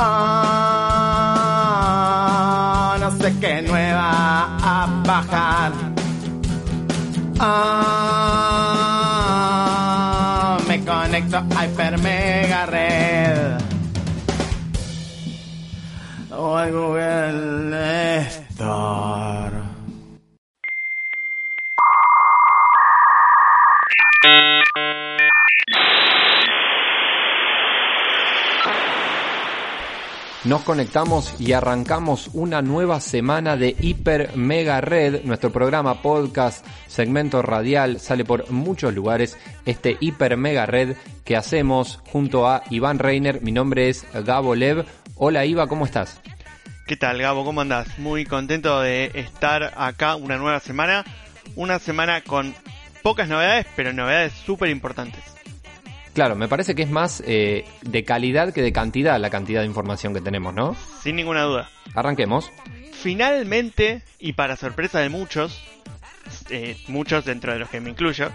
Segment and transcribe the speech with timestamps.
[0.00, 0.96] Ah,
[3.00, 5.72] no sé qué nueva a bajar.
[7.40, 7.98] Ah,
[10.68, 13.58] me conecto a Hyper Mega Red.
[16.30, 17.68] O al Google.
[30.48, 35.24] Nos conectamos y arrancamos una nueva semana de Hiper Mega Red.
[35.24, 39.36] Nuestro programa, podcast, segmento radial, sale por muchos lugares.
[39.66, 43.42] Este Hiper Mega Red que hacemos junto a Iván Reiner.
[43.42, 44.86] Mi nombre es Gabo Lev.
[45.16, 46.18] Hola Iva, ¿cómo estás?
[46.86, 47.44] ¿Qué tal Gabo?
[47.44, 47.98] ¿Cómo andás?
[47.98, 51.04] Muy contento de estar acá una nueva semana.
[51.56, 52.54] Una semana con
[53.02, 55.37] pocas novedades, pero novedades súper importantes.
[56.18, 59.68] Claro, me parece que es más eh, de calidad que de cantidad la cantidad de
[59.68, 60.74] información que tenemos, ¿no?
[61.00, 61.70] Sin ninguna duda.
[61.94, 62.50] Arranquemos.
[62.92, 65.62] Finalmente, y para sorpresa de muchos,
[66.50, 68.32] eh, muchos dentro de los que me incluyo,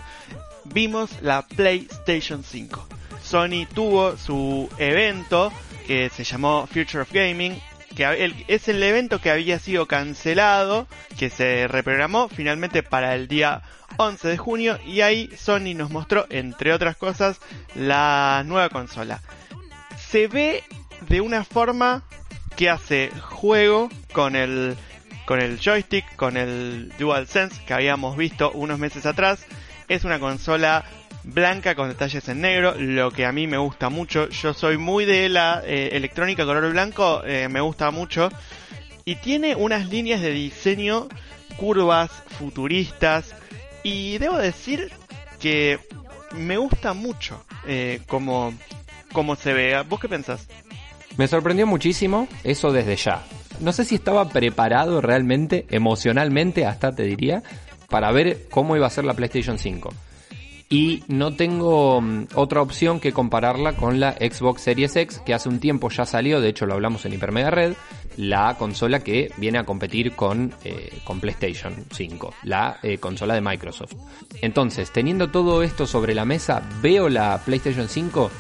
[0.64, 2.88] vimos la PlayStation 5.
[3.22, 5.52] Sony tuvo su evento
[5.86, 7.60] que se llamó Future of Gaming,
[7.98, 10.88] que es el evento que había sido cancelado,
[11.20, 13.62] que se reprogramó finalmente para el día
[13.98, 17.40] 11 de junio y ahí Sony nos mostró, entre otras cosas,
[17.76, 19.22] la nueva consola.
[19.98, 20.64] Se ve
[21.10, 22.04] de una forma
[22.56, 24.76] que hace juego con el
[25.26, 29.46] con el joystick, con el DualSense que habíamos visto unos meses atrás.
[29.88, 30.84] Es una consola
[31.24, 34.30] blanca con detalles en negro, lo que a mí me gusta mucho.
[34.30, 38.30] Yo soy muy de la eh, electrónica color blanco, eh, me gusta mucho.
[39.06, 41.08] Y tiene unas líneas de diseño
[41.58, 43.36] curvas, futuristas,
[43.84, 44.92] y debo decir
[45.40, 45.80] que
[46.36, 48.54] me gusta mucho eh, cómo,
[49.40, 49.84] se ve.
[49.88, 50.48] ¿Vos qué pensás?
[51.18, 53.24] Me sorprendió muchísimo eso desde ya.
[53.60, 57.44] No sé si estaba preparado realmente, emocionalmente hasta te diría,
[57.90, 59.94] para ver cómo iba a ser la PlayStation 5
[60.74, 65.48] y no tengo mm, otra opción que compararla con la Xbox Series X, que hace
[65.48, 67.74] un tiempo ya salió, de hecho lo hablamos en Hipermega Red,
[68.18, 73.42] la consola que viene a competir con, eh, con PlayStation 5, la eh, consola de
[73.42, 73.94] Microsoft.
[74.42, 78.32] Entonces, teniendo todo esto sobre la mesa, veo la PlayStation 5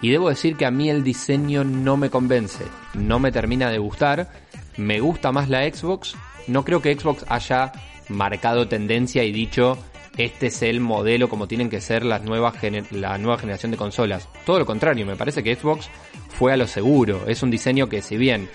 [0.00, 3.76] y debo decir que a mí el diseño no me convence, no me termina de
[3.76, 4.30] gustar,
[4.78, 6.16] me gusta más la Xbox,
[6.46, 7.72] no creo que Xbox haya
[8.08, 9.76] marcado tendencia y dicho
[10.16, 12.54] este es el modelo como tienen que ser las nuevas
[12.90, 14.28] la nueva generación de consolas.
[14.44, 15.88] Todo lo contrario, me parece que Xbox
[16.28, 17.26] fue a lo seguro.
[17.26, 18.48] Es un diseño que si bien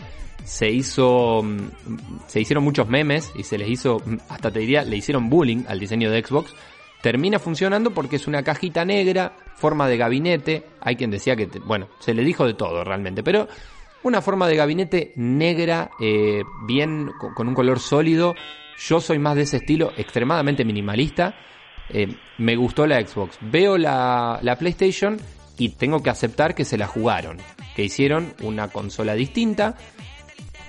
[0.44, 1.70] se hizo mm,
[2.28, 5.66] se hicieron muchos memes y se les hizo mm, hasta te diría le hicieron bullying
[5.68, 6.54] al diseño de Xbox
[7.02, 11.90] termina funcionando porque es una cajita negra forma de gabinete hay quien decía que bueno
[12.00, 13.48] se le dijo de todo realmente pero
[14.04, 18.36] una forma de gabinete negra eh, bien con un color sólido
[18.78, 21.36] yo soy más de ese estilo extremadamente minimalista
[21.94, 23.38] eh, me gustó la Xbox.
[23.42, 25.20] Veo la, PlayStation
[25.58, 27.38] y tengo que aceptar que se la jugaron.
[27.76, 29.76] Que hicieron una consola distinta,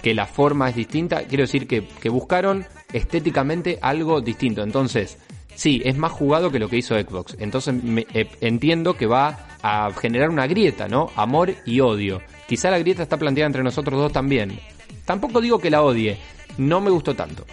[0.02, 1.24] que la forma es distinta.
[1.24, 4.62] Quiero decir que, buscaron estéticamente algo distinto.
[4.62, 5.18] Entonces,
[5.54, 7.36] sí, es más jugado que lo que hizo Xbox.
[7.38, 7.74] Entonces
[8.14, 11.10] eh, entiendo que va a generar una grieta, ¿no?
[11.14, 12.20] Amor y odio.
[12.52, 14.60] Quizá la grieta está planteada entre nosotros dos también.
[15.06, 16.18] Tampoco digo que la odie.
[16.58, 17.46] No me gustó tanto.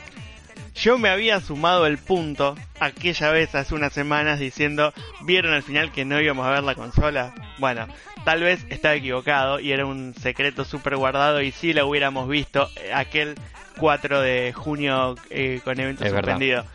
[0.75, 4.91] Yo me había sumado el punto aquella vez hace unas semanas diciendo,
[5.21, 7.33] ¿vieron al final que no íbamos a ver la consola?
[7.59, 7.87] Bueno,
[8.25, 12.67] tal vez estaba equivocado y era un secreto súper guardado y sí la hubiéramos visto
[12.93, 13.35] aquel
[13.77, 16.65] 4 de junio eh, con evento suspendido.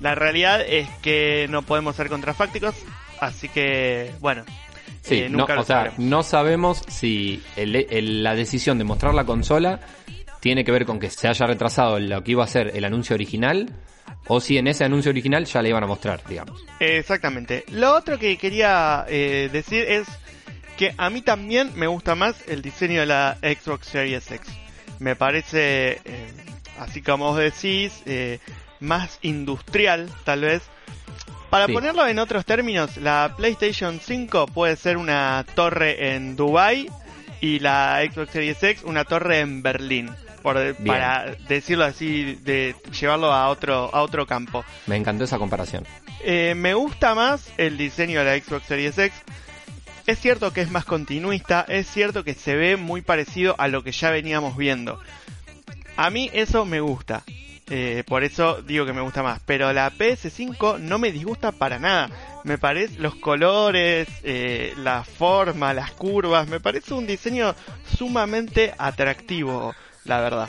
[0.00, 2.74] La realidad es que no podemos ser contrafácticos,
[3.20, 4.42] así que bueno,
[5.02, 9.14] Sí, eh, no, lo o sea, no sabemos si el- el- la decisión de mostrar
[9.14, 9.80] la consola
[10.40, 13.14] tiene que ver con que se haya retrasado lo que iba a ser el anuncio
[13.14, 13.68] original
[14.26, 16.62] o si en ese anuncio original ya le iban a mostrar, digamos.
[16.80, 17.64] Exactamente.
[17.70, 20.06] Lo otro que quería eh, decir es
[20.76, 24.48] que a mí también me gusta más el diseño de la Xbox Series X.
[24.98, 26.32] Me parece, eh,
[26.78, 28.38] así como vos decís, eh,
[28.80, 30.62] más industrial, tal vez.
[31.50, 31.72] Para Sí.
[31.72, 36.88] ponerlo en otros términos, la PlayStation 5 puede ser una torre en Dubai
[37.40, 40.10] y la Xbox Series X una torre en Berlín.
[40.42, 44.64] Por, para decirlo así, de llevarlo a otro, a otro campo.
[44.86, 45.84] Me encantó esa comparación.
[46.24, 49.12] Eh, me gusta más el diseño de la Xbox Series X.
[50.06, 53.82] Es cierto que es más continuista, es cierto que se ve muy parecido a lo
[53.84, 54.98] que ya veníamos viendo.
[55.96, 57.22] A mí eso me gusta,
[57.70, 59.40] eh, por eso digo que me gusta más.
[59.46, 62.10] Pero la PS5 no me disgusta para nada.
[62.44, 67.54] Me parece los colores, eh, la forma, las curvas, me parece un diseño
[67.96, 69.74] sumamente atractivo,
[70.04, 70.48] la verdad.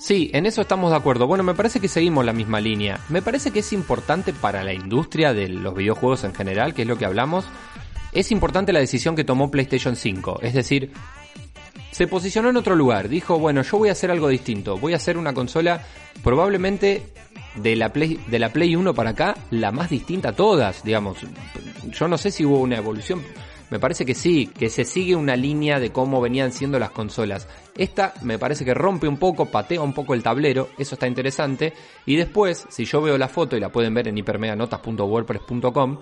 [0.00, 1.26] Sí, en eso estamos de acuerdo.
[1.26, 3.00] Bueno, me parece que seguimos la misma línea.
[3.08, 6.88] Me parece que es importante para la industria de los videojuegos en general, que es
[6.88, 7.44] lo que hablamos,
[8.12, 10.40] es importante la decisión que tomó PlayStation 5.
[10.42, 10.92] Es decir,
[11.98, 13.08] se posicionó en otro lugar.
[13.08, 14.78] Dijo, bueno, yo voy a hacer algo distinto.
[14.78, 15.84] Voy a hacer una consola
[16.22, 17.02] probablemente
[17.56, 21.18] de la Play, de la Play 1 para acá, la más distinta a todas, digamos.
[21.90, 23.20] Yo no sé si hubo una evolución.
[23.70, 27.48] Me parece que sí, que se sigue una línea de cómo venían siendo las consolas.
[27.76, 31.72] Esta me parece que rompe un poco, patea un poco el tablero, eso está interesante.
[32.06, 35.98] Y después, si yo veo la foto y la pueden ver en hipermeganotas.wordpress.com,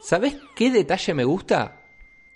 [0.00, 1.82] ¿sabés qué detalle me gusta?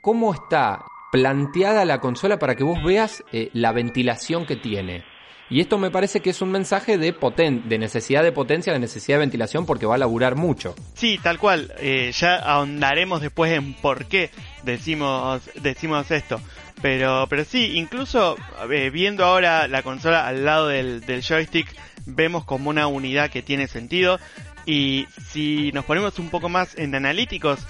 [0.02, 5.04] ¿Cómo está planteada la consola para que vos veas eh, la ventilación que tiene?
[5.50, 8.78] Y esto me parece que es un mensaje de, poten de necesidad de potencia, de
[8.78, 10.76] necesidad de ventilación, porque va a laburar mucho.
[10.94, 11.74] Sí, tal cual.
[11.78, 14.30] Eh, ya ahondaremos después en por qué
[14.62, 16.40] decimos, decimos esto.
[16.80, 18.36] Pero, pero sí, incluso
[18.70, 21.66] eh, viendo ahora la consola al lado del, del joystick,
[22.06, 24.20] vemos como una unidad que tiene sentido.
[24.66, 27.66] Y si nos ponemos un poco más en analíticos,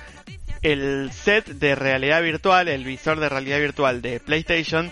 [0.63, 4.91] el set de realidad virtual, el visor de realidad virtual de PlayStation,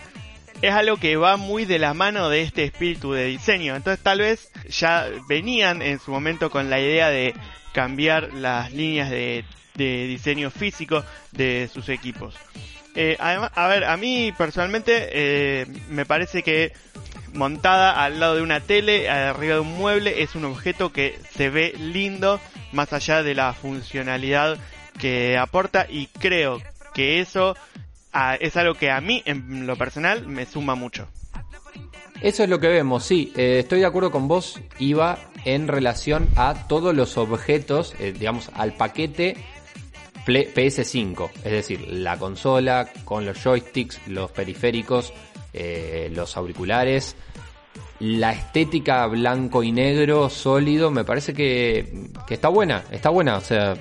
[0.62, 3.76] es algo que va muy de la mano de este espíritu de diseño.
[3.76, 7.34] Entonces tal vez ya venían en su momento con la idea de
[7.72, 9.44] cambiar las líneas de,
[9.76, 12.34] diseño físico de sus equipos.
[12.96, 16.72] Eh, además, a ver, a mí personalmente eh, me parece que
[17.32, 21.50] montada al lado de una tele, arriba de un mueble, es un objeto que se
[21.50, 22.40] ve lindo
[22.72, 24.58] más allá de la funcionalidad
[24.98, 26.60] que aporta y creo
[26.94, 27.56] que eso
[28.40, 31.08] es algo que a mí en lo personal me suma mucho.
[32.20, 33.32] Eso es lo que vemos, sí.
[33.36, 38.50] Eh, estoy de acuerdo con vos, Iva, en relación a todos los objetos, eh, digamos,
[38.54, 39.36] al paquete
[40.26, 41.30] Ple- PS5.
[41.44, 45.12] Es decir, la consola con los joysticks, los periféricos,
[45.52, 47.14] eh, los auriculares.
[48.00, 53.40] La estética blanco y negro, sólido, me parece que, que está buena, está buena, o
[53.40, 53.74] sea,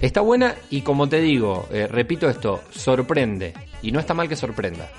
[0.00, 3.54] está buena y como te digo, eh, repito esto, sorprende.
[3.82, 4.90] Y no está mal que sorprenda.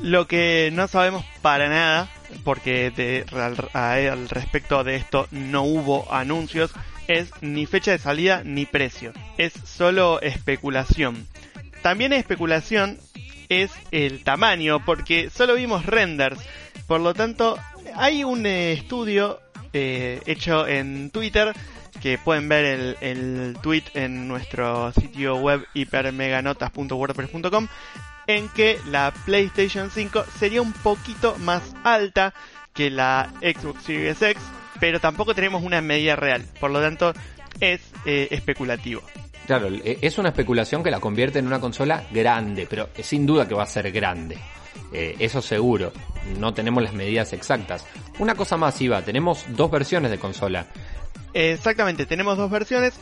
[0.00, 2.08] Lo que no sabemos para nada,
[2.44, 6.72] porque al, al respecto de esto no hubo anuncios,
[7.08, 9.12] es ni fecha de salida ni precio.
[9.38, 11.26] Es solo especulación.
[11.82, 12.98] También especulación
[13.48, 16.38] es el tamaño, porque solo vimos renders.
[16.86, 17.58] Por lo tanto,
[17.96, 19.40] hay un estudio
[19.72, 21.52] eh, hecho en Twitter
[22.00, 27.68] que pueden ver el, el tweet en nuestro sitio web hipermeganotas.wordpress.com
[28.26, 32.34] en que la PlayStation 5 sería un poquito más alta
[32.74, 34.42] que la Xbox Series X,
[34.78, 37.12] pero tampoco tenemos una medida real, por lo tanto
[37.60, 39.02] es eh, especulativo.
[39.46, 43.48] Claro, e- es una especulación que la convierte en una consola grande, pero sin duda
[43.48, 44.36] que va a ser grande.
[44.92, 45.92] Eh, eso seguro.
[46.38, 47.86] No tenemos las medidas exactas.
[48.18, 50.66] Una cosa más, Iva, tenemos dos versiones de consola.
[51.40, 52.98] Exactamente, tenemos dos versiones,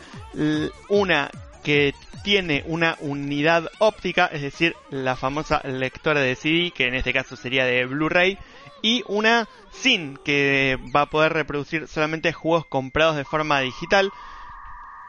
[0.91, 1.31] una
[1.65, 7.15] que tiene una unidad óptica, es decir, la famosa lectora de CD, que en este
[7.15, 8.37] caso sería de Blu-ray,
[8.83, 14.13] y una SIN, que va a poder reproducir solamente juegos comprados de forma digital.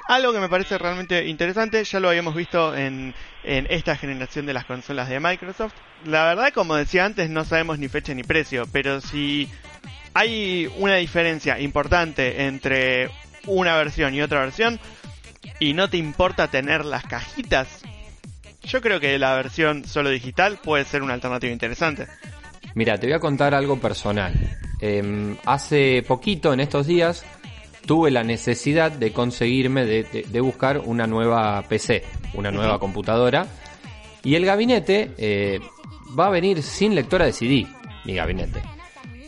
[0.07, 4.53] Algo que me parece realmente interesante, ya lo habíamos visto en, en esta generación de
[4.53, 5.73] las consolas de Microsoft.
[6.05, 9.49] La verdad, como decía antes, no sabemos ni fecha ni precio, pero si
[10.17, 13.09] hay una diferencia importante entre
[13.45, 14.79] una versión y otra versión
[15.59, 17.67] y no te importa tener las cajitas,
[18.63, 22.07] yo creo que la versión solo digital puede ser una alternativa interesante.
[22.75, 24.33] Mira, te voy a contar algo personal.
[24.81, 27.25] Em, hace poquito, en estos días,
[27.85, 33.47] tuve la necesidad de conseguirme, de, de- de buscar una nueva PC, una nueva computadora.
[34.23, 35.59] Y el gabinete eh,
[36.19, 37.65] va a venir sin lectora de CD,
[38.03, 38.61] mi gabinete.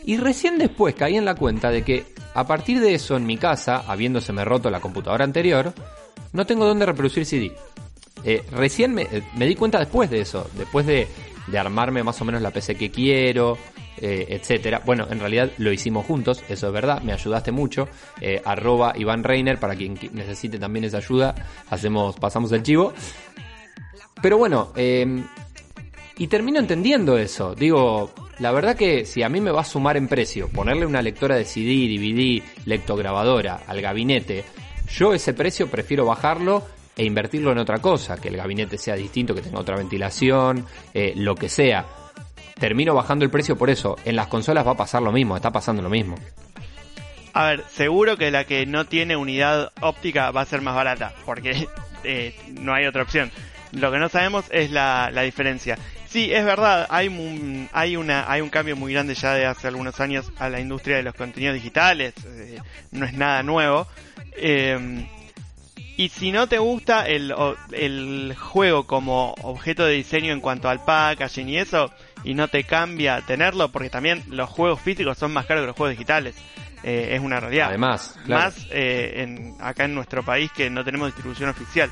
[0.04, 3.36] Y recién después caí en la cuenta de que a partir de eso en mi
[3.36, 5.72] casa, habiéndoseme roto la computadora anterior,
[6.32, 7.52] no tengo dónde reproducir CD.
[8.24, 11.08] Eh, recién me, eh, me di cuenta después de eso, después de,
[11.58, 13.58] armarme más o menos la PC que quiero,
[13.96, 14.82] eh, etcétera.
[14.86, 17.88] Bueno, en realidad lo hicimos juntos, eso es verdad, me ayudaste mucho.
[18.20, 21.34] Eh, arroba Iván Reiner, para quien qui- necesite también esa ayuda,
[21.68, 22.92] hacemos, pasamos el chivo.
[24.22, 25.24] Pero bueno, eh,
[26.18, 27.54] y termino entendiendo eso.
[27.54, 31.02] Digo, la verdad que si a mí me va a sumar en precio ponerle una
[31.02, 34.44] lectora de CD, DVD, lectograbadora al gabinete,
[34.88, 36.66] yo ese precio prefiero bajarlo
[36.96, 41.12] e invertirlo en otra cosa, que el gabinete sea distinto, que tenga otra ventilación, eh,
[41.16, 41.86] lo que sea.
[42.58, 43.96] Termino bajando el precio por eso.
[44.04, 46.16] En las consolas va a pasar lo mismo, está pasando lo mismo.
[47.32, 51.14] A ver, seguro que la que no tiene unidad óptica va a ser más barata,
[51.26, 51.68] porque
[52.04, 53.30] eh, no hay otra opción.
[53.72, 55.78] Lo que no sabemos es la, la diferencia.
[56.10, 59.68] Sí, es verdad, hay un, hay, una, hay un cambio muy grande ya de hace
[59.68, 62.58] algunos años a la industria de los contenidos digitales, eh,
[62.90, 63.86] no es nada nuevo.
[64.36, 65.06] Eh,
[65.96, 67.32] y si no te gusta el,
[67.72, 71.92] el juego como objeto de diseño en cuanto al packaging y eso,
[72.24, 75.76] y no te cambia tenerlo, porque también los juegos físicos son más caros que los
[75.76, 76.34] juegos digitales,
[76.82, 77.68] eh, es una realidad.
[77.68, 78.44] Además, claro.
[78.44, 81.90] Más eh, en, acá en nuestro país que no tenemos distribución oficial.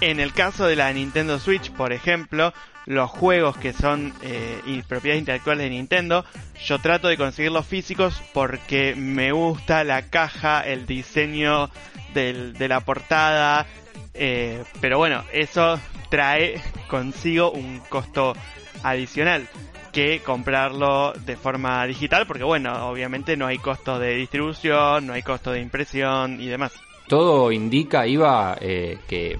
[0.00, 2.52] En el caso de la Nintendo Switch, por ejemplo,
[2.86, 6.24] los juegos que son eh, propiedades intelectuales de Nintendo,
[6.64, 11.68] yo trato de conseguirlos físicos porque me gusta la caja, el diseño
[12.14, 13.66] de la portada,
[14.14, 15.78] eh, pero bueno, eso
[16.08, 18.34] trae consigo un costo
[18.82, 19.48] adicional
[19.92, 25.22] que comprarlo de forma digital porque bueno, obviamente no hay costo de distribución, no hay
[25.22, 26.72] costo de impresión y demás.
[27.08, 29.38] Todo indica, Iba, eh, que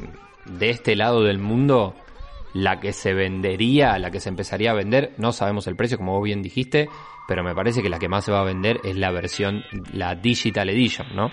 [0.49, 1.95] de este lado del mundo,
[2.55, 6.13] la que se vendería, la que se empezaría a vender, no sabemos el precio, como
[6.13, 6.89] vos bien dijiste,
[7.27, 10.15] pero me parece que la que más se va a vender es la versión, la
[10.15, 11.31] Digital Edition, ¿no?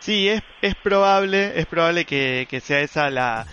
[0.00, 3.46] Sí, es, es probable, es probable que, que sea esa la,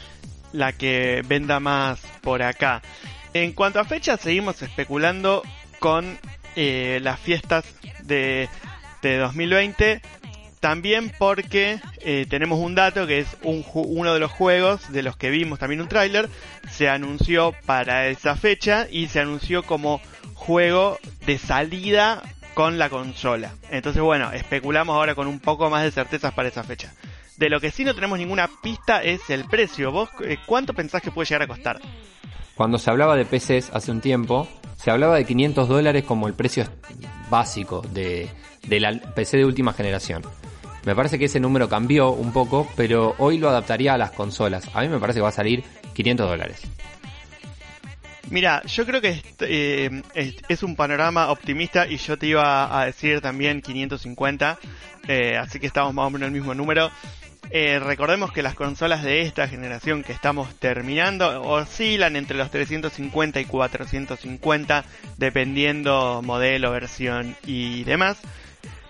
[0.53, 2.81] la que venda más por acá.
[3.33, 5.43] En cuanto a fechas, seguimos especulando
[5.79, 6.17] con
[6.55, 7.65] eh, las fiestas
[8.03, 8.49] de,
[9.01, 10.01] de 2020.
[10.67, 15.15] También porque eh, tenemos un dato que es un, uno de los juegos de los
[15.15, 16.27] que vimos también un tráiler.
[16.69, 20.01] Se anunció para esa fecha y se anunció como
[20.33, 22.21] juego de salida
[22.53, 23.53] con la consola.
[23.71, 26.93] Entonces bueno, especulamos ahora con un poco más de certezas para esa fecha.
[27.37, 29.93] De lo que sí no tenemos ninguna pista es el precio.
[29.93, 31.79] ¿Vos eh, cuánto pensás que puede llegar a costar?
[32.55, 36.33] Cuando se hablaba de PCs hace un tiempo, se hablaba de 500 dólares como el
[36.33, 36.65] precio
[37.29, 38.27] básico de,
[38.67, 40.23] de la PC de última generación.
[40.87, 44.69] Me parece que ese número cambió un poco, pero hoy lo adaptaría a las consolas.
[44.73, 45.61] A mí me parece que va a salir
[45.93, 46.61] 500 dólares.
[48.29, 52.85] Mira, yo creo que eh, es, es un panorama optimista y yo te iba a
[52.85, 54.59] decir también 550,
[55.09, 56.89] eh, así que estamos más o menos en el mismo número.
[57.49, 63.41] Eh, recordemos que las consolas de esta generación que estamos terminando oscilan entre los 350
[63.41, 64.85] y 450
[65.17, 68.21] dependiendo modelo, versión y demás.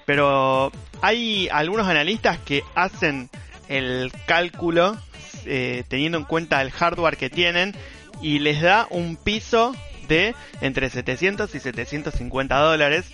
[0.07, 0.71] Pero
[1.01, 3.29] hay algunos analistas que hacen
[3.67, 4.97] el cálculo
[5.45, 7.75] eh, teniendo en cuenta el hardware que tienen
[8.21, 9.75] y les da un piso
[10.07, 13.07] de entre 700 y 750 dólares,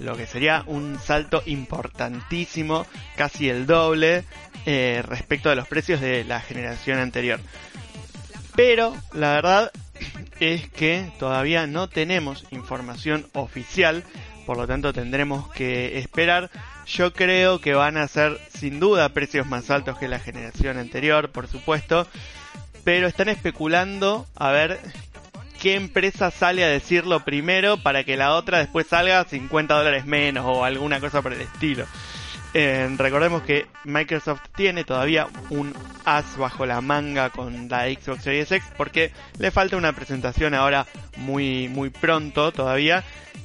[0.00, 2.86] lo que sería un salto importantísimo,
[3.16, 4.24] casi el doble
[4.64, 7.40] eh, respecto a los precios de la generación anterior.
[8.56, 9.70] Pero la verdad
[10.40, 14.02] es que todavía no tenemos información oficial,
[14.48, 16.50] por lo tanto tendremos que esperar.
[16.86, 21.28] Yo creo que van a ser sin duda precios más altos que la generación anterior,
[21.28, 22.06] por supuesto,
[22.82, 24.80] pero están especulando a ver
[25.60, 30.46] qué empresa sale a decirlo primero para que la otra después salga 50 dólares menos
[30.46, 31.84] o alguna cosa por el estilo.
[32.54, 35.74] Eh, recordemos que Microsoft tiene todavía un
[36.06, 40.86] as bajo la manga con la Xbox Series X porque le falta una presentación ahora
[41.18, 43.04] muy muy pronto todavía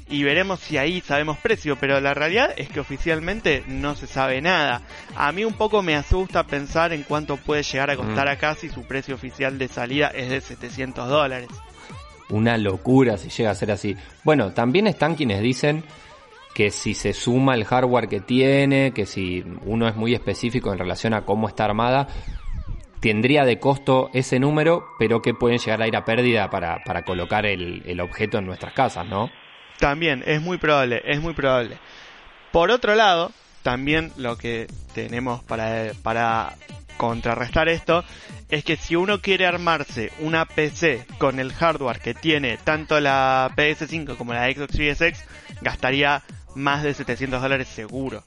[0.09, 4.41] y veremos si ahí sabemos precio, pero la realidad es que oficialmente no se sabe
[4.41, 4.81] nada.
[5.15, 8.31] A mí un poco me asusta pensar en cuánto puede llegar a costar Mm.
[8.31, 11.49] acá si su precio oficial de salida es de 700 dólares.
[12.29, 13.95] Una locura si llega a ser así.
[14.23, 15.83] Bueno, también están quienes dicen
[16.53, 20.79] que si se suma el hardware que tiene, que si uno es muy específico en
[20.79, 22.07] relación a cómo está armada,
[22.99, 27.03] tendría de costo ese número, pero que pueden llegar a ir a pérdida para, para
[27.03, 29.29] colocar el, el objeto en nuestras casas, ¿no?
[29.79, 31.77] También, es muy probable, es muy probable.
[32.51, 33.31] Por otro lado,
[33.63, 36.55] también lo que tenemos para, para
[36.97, 38.03] contrarrestar esto
[38.49, 43.51] es que si uno quiere armarse una PC con el hardware que tiene tanto la
[43.55, 45.23] PS5 como la Xbox Series X,
[45.61, 46.21] gastaría
[46.55, 48.23] más de 700 dólares seguro.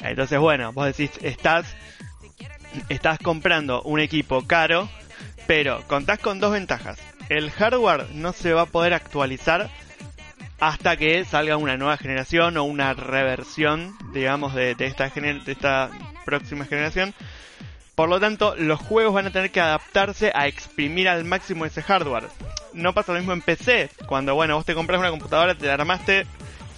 [0.00, 1.66] Entonces, bueno, vos decís, estás,
[2.88, 4.88] estás comprando un equipo caro,
[5.46, 6.98] pero contás con dos ventajas.
[7.28, 9.70] El hardware no se va a poder actualizar
[10.60, 15.90] hasta que salga una nueva generación o una reversión, digamos, de, esta, de esta
[16.24, 17.14] próxima generación.
[17.94, 21.82] Por lo tanto, los juegos van a tener que adaptarse a exprimir al máximo ese
[21.82, 22.24] hardware.
[22.72, 25.74] No pasa lo mismo en PC, cuando bueno, vos te compras una computadora, te la
[25.74, 26.26] armaste,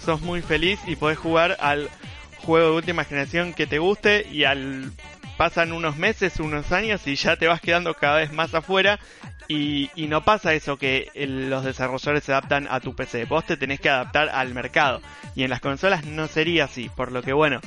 [0.03, 1.89] sos muy feliz y podés jugar al
[2.37, 4.91] juego de última generación que te guste y al
[5.37, 8.99] pasan unos meses, unos años y ya te vas quedando cada vez más afuera
[9.47, 13.79] y, no pasa eso que los desarrolladores se adaptan a tu PC, vos te tenés
[13.79, 15.01] que adaptar al mercado
[15.35, 17.59] y en las consolas no sería así, por lo que bueno,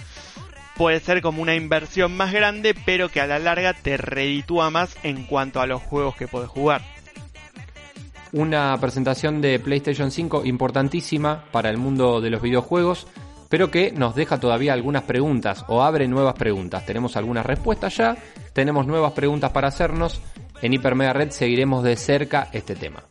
[0.77, 4.97] puede ser como una inversión más grande pero que a la larga te reditúa más
[5.03, 6.83] en cuanto a los juegos que podés jugar.
[8.33, 13.09] Una presentación de PlayStation 5 importantísima para el mundo de los videojuegos
[13.51, 16.87] pero que nos deja todavía algunas preguntas o abre nuevas preguntas.
[16.87, 18.17] Tenemos algunas respuestas ya,
[18.53, 20.23] tenemos nuevas preguntas para hacernos.
[20.63, 23.03] En Hipermega Red seguiremos de cerca este tema.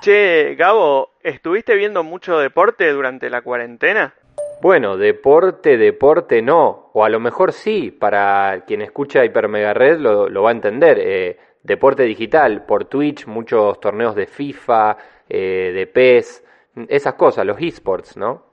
[0.00, 4.14] Che, Gabo, ¿estuviste viendo mucho deporte durante la cuarentena?
[4.62, 10.42] Bueno, deporte, deporte no, o a lo mejor sí, para quien escucha Hipermega Red lo,
[10.42, 10.98] va a entender.
[11.00, 14.96] Eh, deporte digital, por Twitch, muchos torneos de FIFA,
[15.28, 16.44] eh, de PES,
[16.88, 18.44] esas cosas, los esports, ¿no?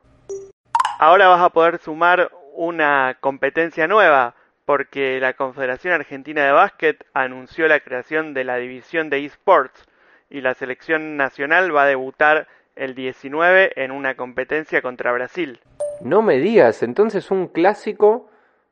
[0.97, 4.35] Ahora vas a poder sumar una competencia nueva
[4.71, 9.85] porque la Confederación Argentina de Básquet anunció la creación de la división de esports
[10.29, 12.47] y la selección nacional va a debutar
[12.77, 15.59] el 19 en una competencia contra Brasil.
[15.99, 18.29] No me digas, entonces un clásico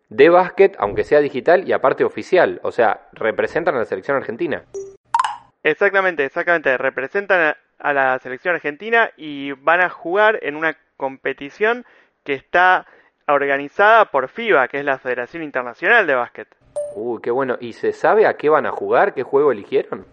[0.07, 4.63] de básquet, aunque sea digital y aparte oficial, o sea, representan a la selección argentina.
[5.63, 11.83] Exactamente, exactamente, representan a la selección argentina y van a jugar en una competición
[12.23, 12.87] que está
[13.33, 16.47] organizada por FIBA, que es la Federación Internacional de Básquet.
[16.95, 17.57] Uy, qué bueno.
[17.59, 19.13] ¿Y se sabe a qué van a jugar?
[19.13, 20.05] ¿Qué juego eligieron?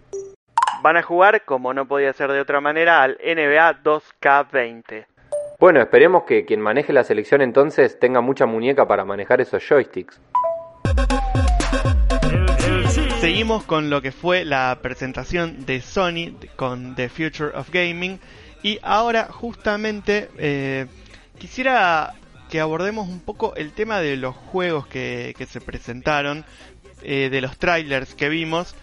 [0.83, 5.07] Van a jugar, como no podía ser de otra manera, al NBA 2K20.
[5.59, 10.21] Bueno, esperemos que quien maneje la selección entonces tenga mucha muñeca para manejar esos joysticks.
[13.21, 18.21] Seguimos con lo que fue la presentación de Sony con The Future of Gaming
[18.63, 20.87] y ahora justamente eh,
[21.39, 22.13] quisiera
[22.49, 26.45] que abordemos un poco el tema de los juegos que, se presentaron,
[27.03, 28.75] eh, de los trailers que vimos.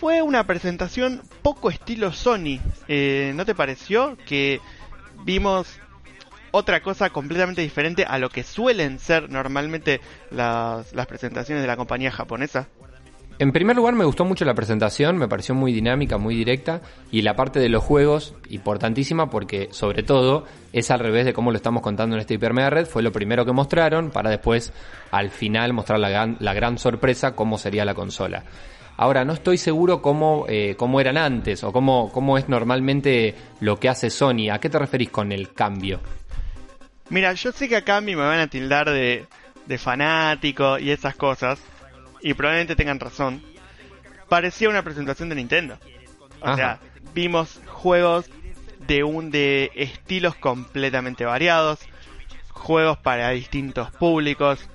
[0.00, 4.16] Fue una presentación poco estilo Sony, eh, ¿no te pareció?
[4.26, 4.60] Que
[5.24, 5.78] vimos
[6.50, 10.00] otra cosa completamente diferente a lo que suelen ser normalmente
[10.30, 12.68] las, las presentaciones de la compañía japonesa.
[13.42, 17.22] En primer lugar me gustó mucho la presentación, me pareció muy dinámica, muy directa y
[17.22, 21.56] la parte de los juegos importantísima porque sobre todo es al revés de cómo lo
[21.56, 24.72] estamos contando en este Hyper Red, fue lo primero que mostraron para después
[25.10, 28.44] al final mostrar la gran, la gran sorpresa cómo sería la consola.
[28.96, 33.80] Ahora, no estoy seguro cómo, eh, cómo eran antes o cómo, cómo es normalmente lo
[33.80, 34.50] que hace Sony.
[34.52, 35.98] ¿A qué te referís con el cambio?
[37.08, 39.26] Mira, yo sé que acá a mí me van a tildar de
[39.78, 41.58] fanático y esas cosas,
[42.22, 43.42] y probablemente tengan razón,
[44.28, 45.78] parecía una presentación de Nintendo.
[46.40, 46.80] O sea,
[47.14, 48.28] vimos juegos
[48.86, 51.80] de un de estilos completamente variados,
[52.50, 54.68] juegos para distintos públicos,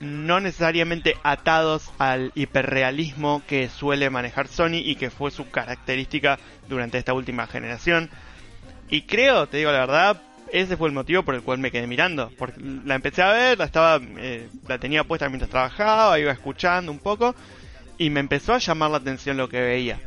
[0.00, 6.38] no necesariamente atados al hiperrealismo que suele manejar Sony y que fue su característica
[6.68, 8.10] durante esta última generación.
[8.90, 10.22] Y creo, te digo la verdad,
[10.54, 12.30] ese fue el motivo por el cual me quedé mirando.
[12.38, 16.92] Porque la empecé a ver, la estaba, eh, la tenía puesta mientras trabajaba, iba escuchando
[16.92, 17.34] un poco
[17.98, 20.00] y me empezó a llamar la atención lo que veía.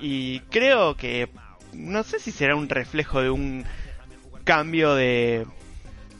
[0.00, 1.28] Y creo que
[1.74, 3.66] no sé si será un reflejo de un
[4.44, 5.46] cambio de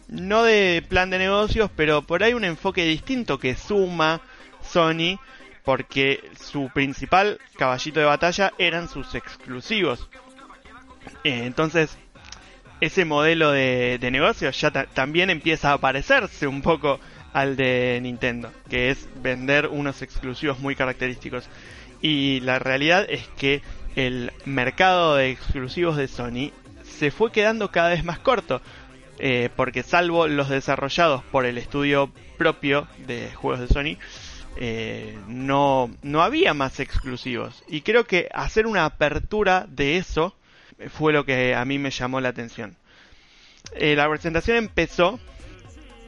[0.09, 4.21] no de plan de negocios, pero por ahí un enfoque distinto que suma
[4.62, 5.19] Sony
[5.64, 10.11] porque su principal caballito de batalla eran sus exclusivos.
[11.25, 11.97] Eh, entonces
[12.80, 17.00] ese modelo de, de negocio ya también empieza a parecerse un poco
[17.32, 21.48] al de Nintendo, que es vender unos exclusivos muy característicos.
[22.00, 23.62] Y la realidad es que
[23.94, 26.50] el mercado de exclusivos de Sony
[26.82, 28.62] se fue quedando cada vez más corto,
[29.18, 33.98] eh, porque salvo los desarrollados por el estudio propio de juegos de Sony,
[34.56, 37.62] eh, no, no había más exclusivos.
[37.68, 40.34] Y creo que hacer una apertura de eso
[40.90, 42.76] fue lo que a mí me llamó la atención.
[43.74, 45.18] Eh, la presentación empezó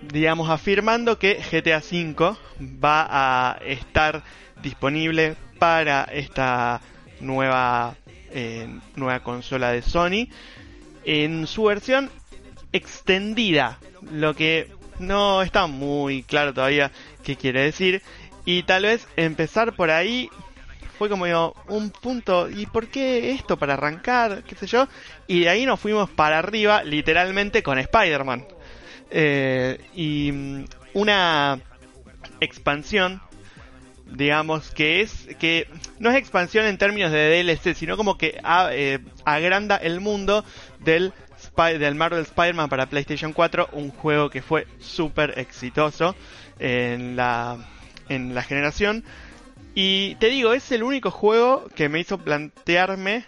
[0.03, 2.37] digamos, afirmando que GTA V
[2.83, 4.23] va a estar
[4.63, 6.81] disponible para esta
[7.21, 7.97] nueva,
[8.31, 10.29] eh, nueva consola de Sony
[11.05, 12.11] en su versión
[12.73, 13.79] extendida,
[14.13, 16.91] lo que no está muy claro todavía
[17.25, 18.03] qué quiere decir.
[18.45, 20.31] Y tal vez empezar por ahí
[20.99, 24.43] fue como digo, un punto, ¿y por qué esto para arrancar?
[24.43, 24.89] ¿Qué sé yo?
[25.29, 28.47] Y de ahí nos fuimos para arriba, literalmente con Spider-Man.
[29.11, 31.61] Eh, y mm, una
[32.41, 33.23] expansión,
[34.07, 35.69] digamos, que es, que
[36.01, 38.41] no es expansión en términos de DLC, sino como que
[38.73, 40.45] eh, agranda el mundo
[40.81, 41.13] del
[41.57, 46.15] del Marvel Spider-Man para PlayStation 4, un juego que fue súper exitoso
[46.59, 47.57] en la,
[48.09, 49.05] en la generación.
[49.81, 53.27] Y te digo, es el único juego que me hizo plantearme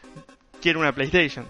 [0.60, 1.46] quiero una PlayStation.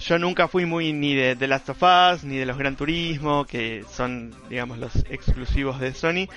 [0.00, 3.46] Yo nunca fui muy ni de The Last of Us, ni de los Gran Turismo,
[3.46, 6.28] que son, digamos, los exclusivos de Sony.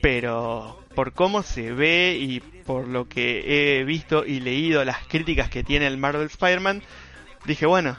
[0.00, 5.50] Pero por cómo se ve y por lo que he visto y leído las críticas
[5.50, 6.82] que tiene el Marvel Spider-Man,
[7.44, 7.98] dije, bueno,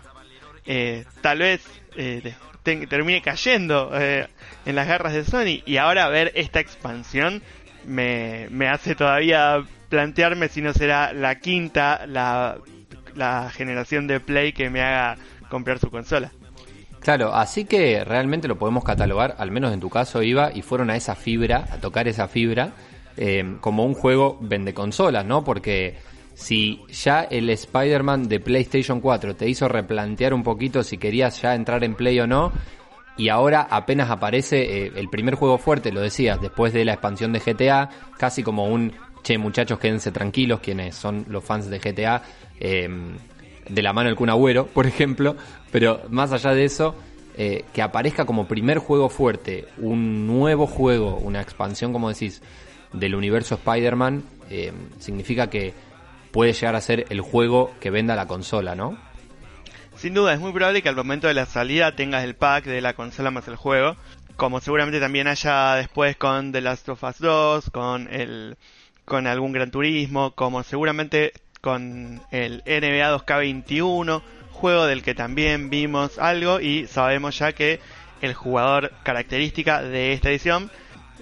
[0.66, 1.64] eh, tal vez
[1.96, 4.28] eh, termine cayendo eh,
[4.66, 5.62] en las garras de Sony.
[5.68, 7.44] Y ahora ver esta expansión
[7.86, 12.58] me, me hace todavía plantearme si no será la quinta, la,
[13.16, 15.18] la generación de Play que me haga
[15.50, 16.32] comprar su consola.
[17.00, 20.90] Claro, así que realmente lo podemos catalogar, al menos en tu caso, Iba, y fueron
[20.90, 22.72] a esa fibra, a tocar esa fibra,
[23.60, 25.44] como un juego vende consolas, ¿no?
[25.44, 25.98] Porque
[26.34, 31.54] si ya el Spider-Man de PlayStation 4 te hizo replantear un poquito si querías ya
[31.54, 32.52] entrar en Play o no,
[33.18, 37.32] y ahora apenas aparece eh, el primer juego fuerte, lo decías, después de la expansión
[37.32, 42.24] de GTA, casi como un, che muchachos, quédense tranquilos, quienes son los fans de GTA,
[42.60, 43.16] em,
[43.70, 45.36] de la mano del Kun Agüero, por ejemplo,
[45.72, 46.96] pero más allá de eso,
[47.38, 52.42] eh, que aparezca como primer juego fuerte, un nuevo juego, una expansión, como decís,
[52.92, 55.74] del universo Spider-Man, em, significa que
[56.32, 58.98] puede llegar a ser el juego que venda la consola, ¿no?
[60.04, 62.82] Sin duda, es muy probable que al momento de la salida tengas el pack de
[62.82, 63.96] la consola más el juego,
[64.36, 68.58] como seguramente también haya después con The Last of Us 2, con el
[69.06, 76.20] con algún Gran Turismo, como seguramente con el NBA 2K21, juego del que también vimos
[76.20, 77.80] algo y sabemos ya que
[78.20, 80.70] el jugador característica de esta edición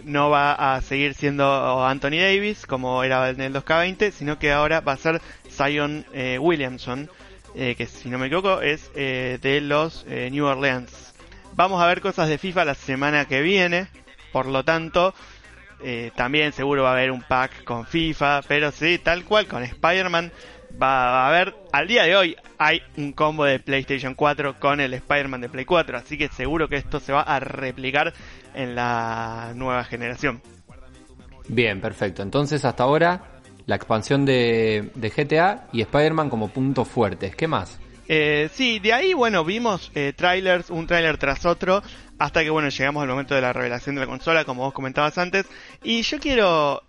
[0.05, 4.81] no va a seguir siendo Anthony Davis como era en el 2K20, sino que ahora
[4.81, 7.11] va a ser Zion eh, Williamson,
[7.55, 11.13] eh, que si no me equivoco es eh, de los New Orleans.
[11.53, 13.87] Vamos a ver cosas de FIFA la semana que viene,
[14.31, 15.13] por lo tanto,
[16.15, 20.31] también seguro va a haber un pack con FIFA, pero sí, tal cual con Spider-Man
[20.81, 24.93] va a haber, al día de hoy hay un combo de PlayStation 4 con el
[24.93, 28.13] Spider-Man de Play 4, así que seguro que esto se va a replicar
[28.53, 30.41] en la nueva generación.
[31.47, 32.21] Bien, perfecto.
[32.21, 33.30] Entonces hasta ahora
[33.65, 37.36] la expansión de, GTA y Spider-Man como puntos fuertes.
[37.36, 37.80] ¿Qué más?
[38.08, 41.82] Eh, sí, de ahí, bueno, vimos eh, trailers, un trailer tras otro,
[42.19, 45.17] hasta que, bueno, llegamos al momento de la revelación de la consola, como vos comentabas
[45.17, 45.45] antes.
[45.84, 46.84] Y yo quiero,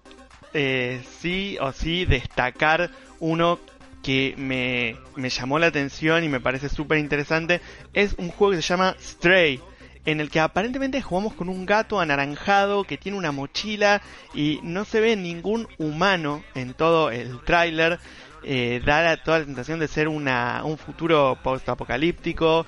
[0.53, 3.61] eh, sí o sí, destacar uno
[4.03, 7.61] que me, me llamó la atención y me parece súper interesante.
[7.93, 9.61] Es un juego que se llama Stray
[10.05, 14.03] en el que aparentemente jugamos con un gato anaranjado que tiene una mochila
[14.35, 17.99] y no se ve ningún humano en todo el tráiler.
[18.45, 22.67] Eh, da toda la tentación de ser una, un futuro post-apocalíptico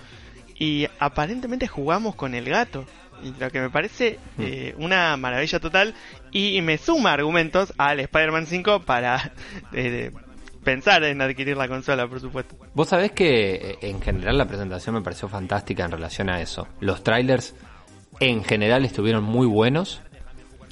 [0.56, 2.86] y aparentemente jugamos con el gato.
[3.40, 4.42] Lo que me parece hmm.
[4.42, 5.94] eh, una maravilla total
[6.30, 9.32] y me suma argumentos al Spider-Man 5 para
[9.72, 10.12] eh,
[10.64, 12.56] pensar en adquirir la consola, por supuesto.
[12.74, 16.66] Vos sabés que eh, en general la presentación me pareció fantástica en relación a eso.
[16.80, 17.54] Los trailers
[18.20, 20.02] en general estuvieron muy buenos.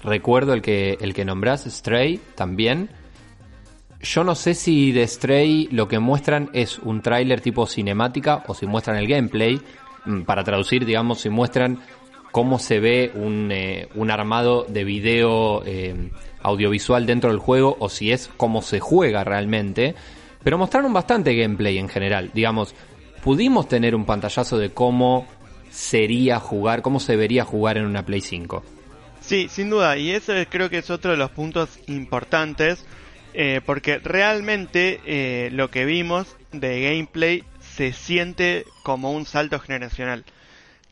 [0.02, 2.90] Recuerdo el que, el que nombrás, Stray, también.
[4.00, 8.55] Yo no sé si de Stray lo que muestran es un tráiler tipo cinemática o
[8.55, 9.61] si muestran el gameplay.
[10.05, 11.81] Mm, para traducir, digamos, si muestran
[12.33, 16.11] cómo se ve un, eh, un armado de video eh,
[16.42, 19.94] audiovisual dentro del juego o si es cómo se juega realmente.
[20.42, 22.31] Pero mostraron bastante gameplay en general.
[22.35, 22.74] Digamos,
[23.22, 25.26] pudimos tener un pantallazo de cómo
[25.70, 28.62] sería jugar, cómo se vería jugar en una Play 5.
[29.20, 32.85] Sí, sin duda, y ese creo que es otro de los puntos importantes,
[33.35, 40.24] eh, porque realmente eh, lo que vimos de gameplay se siente como un salto generacional,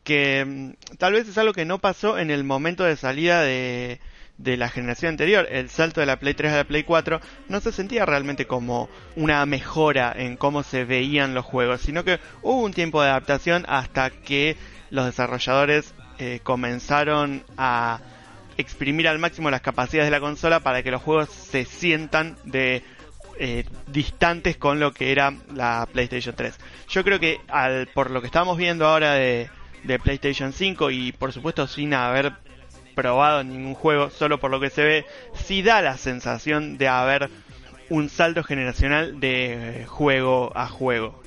[0.03, 3.99] que mm, tal vez es algo que no pasó en el momento de salida de,
[4.43, 7.59] de la generación anterior, el salto de la Play 3 a la Play 4, no
[7.59, 12.61] se sentía realmente como una mejora en cómo se veían los juegos, sino que hubo
[12.61, 14.57] un tiempo de adaptación hasta que
[14.89, 17.99] los desarrolladores eh, comenzaron a
[18.57, 22.83] exprimir al máximo las capacidades de la consola para que los juegos se sientan de
[23.39, 26.59] eh, distantes con lo que era la PlayStation 3.
[26.89, 29.49] Yo creo que al, por lo que estamos viendo ahora de,
[29.83, 32.33] de PlayStation 5 y por supuesto sin haber
[32.95, 37.29] probado ningún juego, solo por lo que se ve, sí da la sensación de haber
[37.89, 41.21] un salto generacional de juego a juego.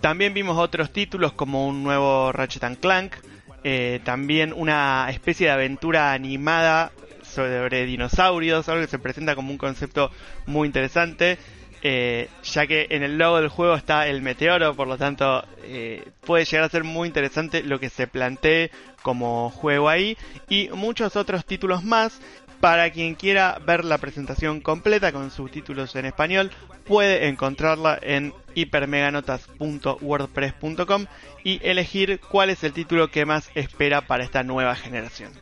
[0.00, 3.16] También vimos otros títulos como un nuevo Ratchet Clank,
[3.64, 9.58] eh, también una especie de aventura animada sobre dinosaurios, algo que se presenta como un
[9.58, 10.10] concepto
[10.46, 11.38] muy interesante.
[11.82, 16.04] Eh, ya que en el logo del juego está el meteoro, por lo tanto eh,
[16.20, 18.70] puede llegar a ser muy interesante lo que se plantee
[19.02, 20.16] como juego ahí
[20.48, 22.20] y muchos otros títulos más.
[22.60, 26.50] Para quien quiera ver la presentación completa con subtítulos en español,
[26.84, 31.06] puede encontrarla en hipermeganotas.wordpress.com
[31.42, 35.32] y elegir cuál es el título que más espera para esta nueva generación.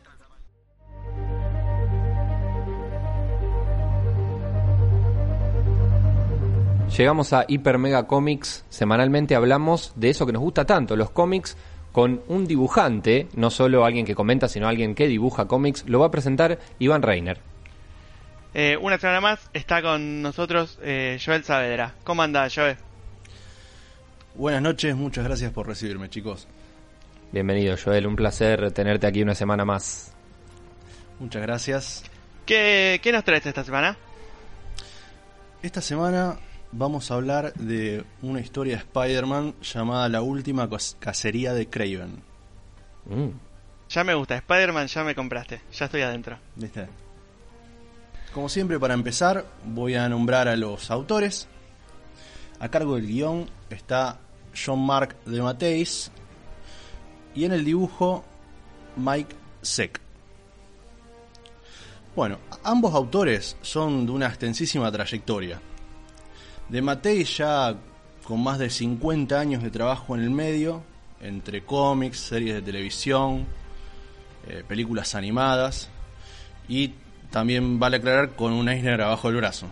[6.97, 8.65] Llegamos a Hiper Mega Comics.
[8.67, 11.55] Semanalmente hablamos de eso que nos gusta tanto, los cómics,
[11.91, 15.85] con un dibujante, no solo alguien que comenta, sino alguien que dibuja cómics.
[15.87, 17.39] Lo va a presentar Iván Reiner.
[18.53, 21.93] Eh, una semana más está con nosotros eh, Joel Saavedra.
[22.03, 22.77] ¿Cómo anda, Joel?
[24.35, 26.47] Buenas noches, muchas gracias por recibirme, chicos.
[27.31, 28.07] Bienvenido, Joel.
[28.07, 30.13] Un placer tenerte aquí una semana más.
[31.19, 32.03] Muchas gracias.
[32.45, 33.97] ¿Qué, qué nos traes esta semana?
[35.61, 36.39] Esta semana
[36.71, 42.21] vamos a hablar de una historia de Spider-Man llamada La última cacería de Craven.
[43.05, 43.29] Mm.
[43.89, 46.37] Ya me gusta, Spider-Man ya me compraste, ya estoy adentro.
[46.55, 46.87] ¿Viste?
[48.33, 51.47] Como siempre, para empezar, voy a nombrar a los autores.
[52.59, 54.19] A cargo del guion está
[54.53, 56.11] John Mark de Mateis
[57.33, 58.23] y en el dibujo
[58.97, 59.99] Mike Seck.
[62.15, 65.61] Bueno, ambos autores son de una extensísima trayectoria.
[66.69, 67.75] De Matei ya
[68.23, 70.83] con más de 50 años de trabajo en el medio,
[71.19, 73.45] entre cómics, series de televisión,
[74.47, 75.89] eh, películas animadas
[76.67, 76.93] y
[77.31, 79.67] también vale aclarar con un Eisner abajo del brazo.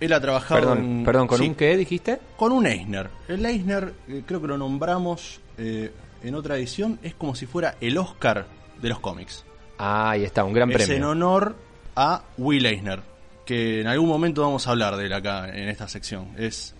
[0.00, 2.20] Él ha trabajado perdón, perdón ¿con un qué dijiste?
[2.36, 3.10] Con un Eisner.
[3.26, 7.76] El Eisner, eh, creo que lo nombramos eh, en otra edición, es como si fuera
[7.80, 8.46] el Oscar
[8.80, 9.44] de los cómics.
[9.78, 10.84] Ah, ahí está, un gran premio.
[10.84, 11.56] Es en honor
[11.94, 13.00] a Will Eisner,
[13.48, 16.34] que en algún momento vamos a hablar de él acá en esta sección.
[16.36, 16.74] Es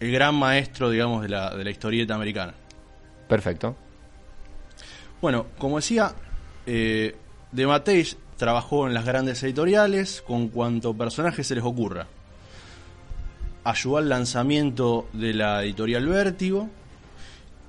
[0.00, 2.54] el gran maestro, digamos, de la, de la historieta americana.
[3.28, 3.76] Perfecto.
[5.20, 6.12] Bueno, como decía,
[6.66, 7.14] eh,
[7.52, 8.04] De Matei
[8.36, 12.08] trabajó en las grandes editoriales con cuanto personaje se les ocurra.
[13.62, 16.68] Ayudó al lanzamiento de la editorial Vértigo.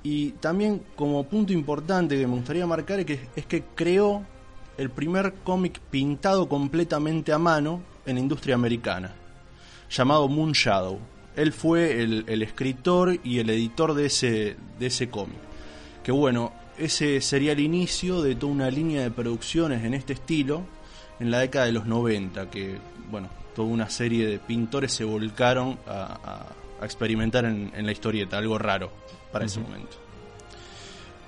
[0.02, 4.24] Y también como punto importante que me gustaría marcar es que, es que creó
[4.76, 9.12] el primer cómic pintado completamente a mano en la industria americana,
[9.90, 10.98] llamado Moon Shadow.
[11.36, 15.38] Él fue el, escritor y el editor de ese, de ese cómic.
[16.02, 20.64] Que bueno, ese sería el inicio de toda una línea de producciones en este estilo
[21.20, 22.78] en la década de los 90, que
[23.10, 26.46] bueno, toda una serie de pintores se volcaron a,
[26.82, 28.90] experimentar en, la historieta, algo raro
[29.32, 29.96] para ese momento.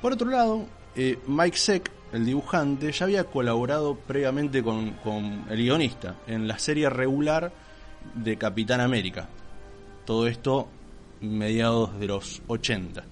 [0.02, 4.96] Por otro lado, eh, Mike Seck el dibujante, ya había colaborado previamente con,
[5.50, 7.52] el guionista en la serie regular
[8.14, 9.28] de Capitán América.
[10.04, 10.68] Todo esto
[11.20, 13.04] mediados de los 80.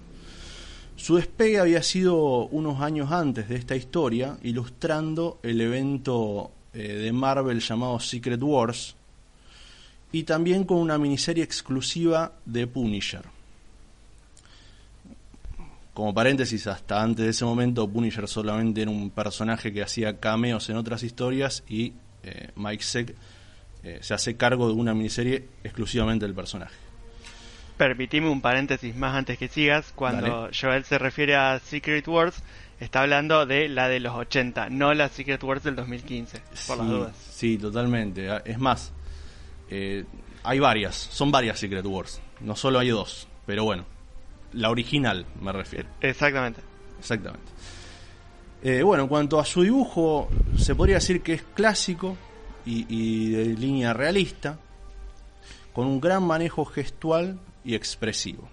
[0.96, 7.12] Su despegue había sido unos años antes de esta historia, ilustrando el evento eh, de
[7.12, 8.94] Marvel llamado Secret Wars,
[10.12, 13.33] y también con una miniserie exclusiva de Punisher.
[15.94, 20.68] Como paréntesis, hasta antes de ese momento, Punisher solamente era un personaje que hacía cameos
[20.68, 21.92] en otras historias y
[22.24, 23.14] eh, Mike Seck
[23.85, 26.74] eh, se hace cargo de una miniserie exclusivamente del personaje.
[27.76, 29.92] Permitime un paréntesis más antes que sigas.
[29.94, 32.42] Cuando Joel se refiere a Secret Wars,
[32.80, 36.88] está hablando de la de los 80, no la Secret Wars del 2015, por las
[36.88, 37.16] dudas.
[37.30, 38.30] Sí, totalmente.
[38.30, 38.92] Ah, es más,
[39.70, 40.04] eh,
[40.42, 43.93] hay varias, son varias Secret Wars, no solo hay dos, pero bueno.
[44.54, 45.88] La original, me refiero.
[46.00, 46.60] Exactamente.
[46.98, 47.52] Exactamente.
[48.62, 52.16] Eh, bueno, en cuanto a su dibujo, se podría decir que es clásico
[52.64, 54.58] y, de línea realista,
[55.74, 58.48] con un gran manejo gestual y expresivo.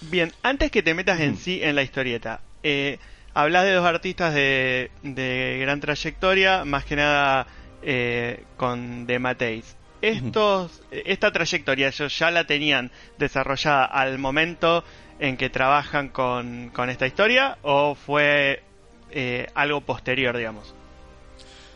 [0.00, 2.98] Bien, antes que te metas en sí en la historieta, eh,
[3.34, 7.46] hablas de dos artistas de, gran trayectoria, más que nada
[7.82, 14.84] eh, con De Mateis estos, esta trayectoria ellos ya la tenían desarrollada al momento
[15.18, 18.62] en que trabajan con, con esta historia o fue
[19.10, 20.74] eh, algo posterior, digamos?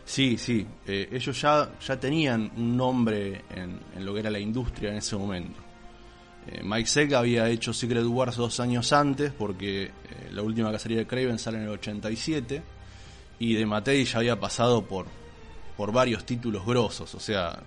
[0.04, 0.66] Sí, sí.
[0.86, 4.96] Eh, ellos ya, ya tenían un nombre en, en, lo que era la industria en
[4.96, 5.60] ese momento.
[6.46, 9.90] Eh, Mike Seck había hecho Secret Wars dos años antes, porque
[10.32, 12.62] la última cacería de Craven sale en el 87,
[13.38, 15.06] y de Matei ya había pasado por,
[15.76, 17.14] por varios títulos grosos.
[17.14, 17.62] O sea,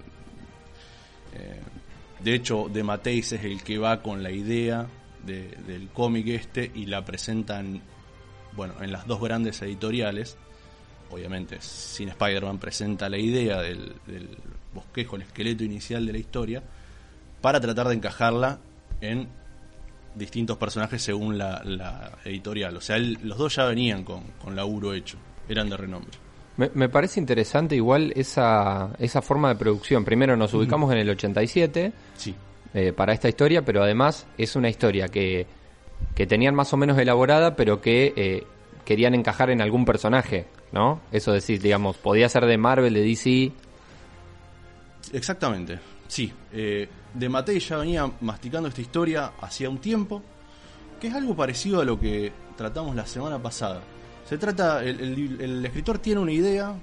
[2.19, 4.87] de hecho, de Mateis es el que va con la idea
[5.23, 7.81] del cómic este y la presentan,
[8.53, 10.37] bueno, en las dos grandes editoriales.
[11.09, 13.93] Obviamente, sin Spider-Man presenta la idea del,
[14.73, 16.63] bosquejo, el esqueleto inicial de la historia,
[17.41, 18.59] para tratar de encajarla
[19.01, 19.27] en
[20.15, 22.77] distintos personajes según la, editorial.
[22.77, 26.26] O sea, los dos ya venían con, con laburo hecho, eran de renombre.
[26.57, 30.03] Me, parece interesante igual esa, esa forma de producción.
[30.03, 32.35] Primero nos ubicamos en el 87 sí.
[32.73, 35.45] Eh, para esta historia, pero además es una historia que,
[36.15, 38.43] que tenían más o menos elaborada, pero que eh,
[38.85, 41.01] querían encajar en algún personaje, ¿no?
[41.11, 43.51] Eso decir, digamos, podía ser de Marvel, de DC.
[45.13, 46.33] Exactamente, sí.
[46.51, 50.23] Eh, de Matei ya venía masticando esta historia hacía un tiempo,
[50.99, 53.81] que es algo parecido a lo que tratamos la semana pasada
[54.27, 56.75] se trata, el, escritor tiene una idea,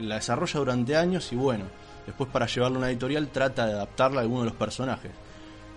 [0.00, 1.66] la desarrolla durante años y bueno,
[2.06, 5.12] después para llevarla a una editorial trata de adaptarla a alguno de los personajes.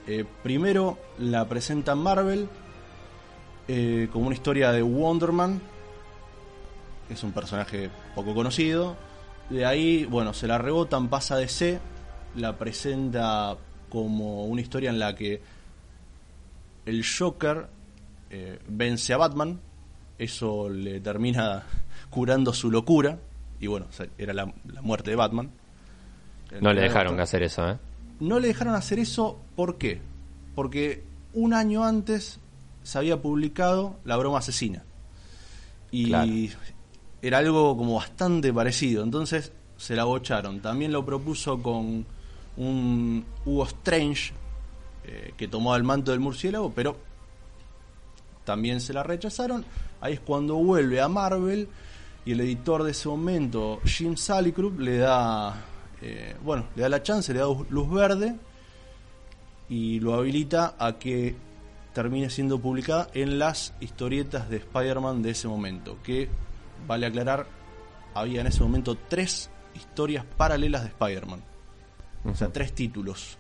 [0.08, 2.50] Eh, primero la presenta Marvel
[3.68, 5.62] eh, como una historia de Wonderman,
[7.08, 8.98] que es un personaje poco conocido.
[9.52, 11.80] De ahí, bueno, se la rebotan, pasa de C,
[12.36, 13.58] la presenta
[13.90, 15.40] como una historia en la que
[16.88, 17.68] el Joker
[18.32, 19.60] eh, vence a Batman
[20.22, 21.64] eso le termina
[22.12, 23.18] curando su locura,
[23.60, 23.88] y bueno,
[24.20, 25.50] era la, muerte de Batman.
[26.60, 27.78] No le dejaron hacer eso, ¿eh?
[28.20, 30.00] No le dejaron hacer eso, ¿por qué?
[30.54, 31.04] Porque
[31.34, 32.40] un año antes
[32.84, 34.84] se había publicado La broma asesina.
[35.92, 36.52] Y
[37.22, 40.60] era algo como bastante parecido, entonces se la bocharon.
[40.60, 42.06] También lo propuso con
[42.58, 44.34] un Hugo Strange,
[45.04, 46.98] eh, que tomó el manto del murciélago, pero
[48.46, 49.66] también se la rechazaron.
[50.02, 51.70] Ahí es cuando vuelve a Marvel
[52.26, 55.56] y el editor de ese momento, Jim Salicrup, le da,
[56.02, 58.36] eh, bueno, le da la chance, le da luz verde
[59.70, 61.36] y lo habilita a que
[61.94, 66.30] termine siendo publicada en las historietas de Spider-Man de ese momento, que,
[66.88, 67.48] vale aclarar,
[68.14, 71.44] había en ese momento tres historias paralelas de Spider-Man.
[72.26, 73.38] O sea, tres títulos.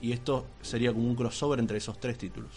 [0.00, 2.50] Y esto sería como un crossover entre esos tres títulos.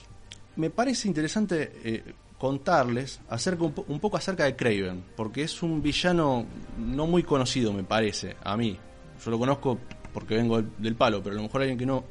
[0.56, 6.46] Me parece interesante eh, contarles acerca un, poco acerca de Craven, porque es un villano
[6.78, 8.78] no muy conocido, me parece, a mí.
[9.24, 9.80] Yo lo conozco
[10.14, 12.04] porque vengo del, palo, pero a lo mejor alguien que no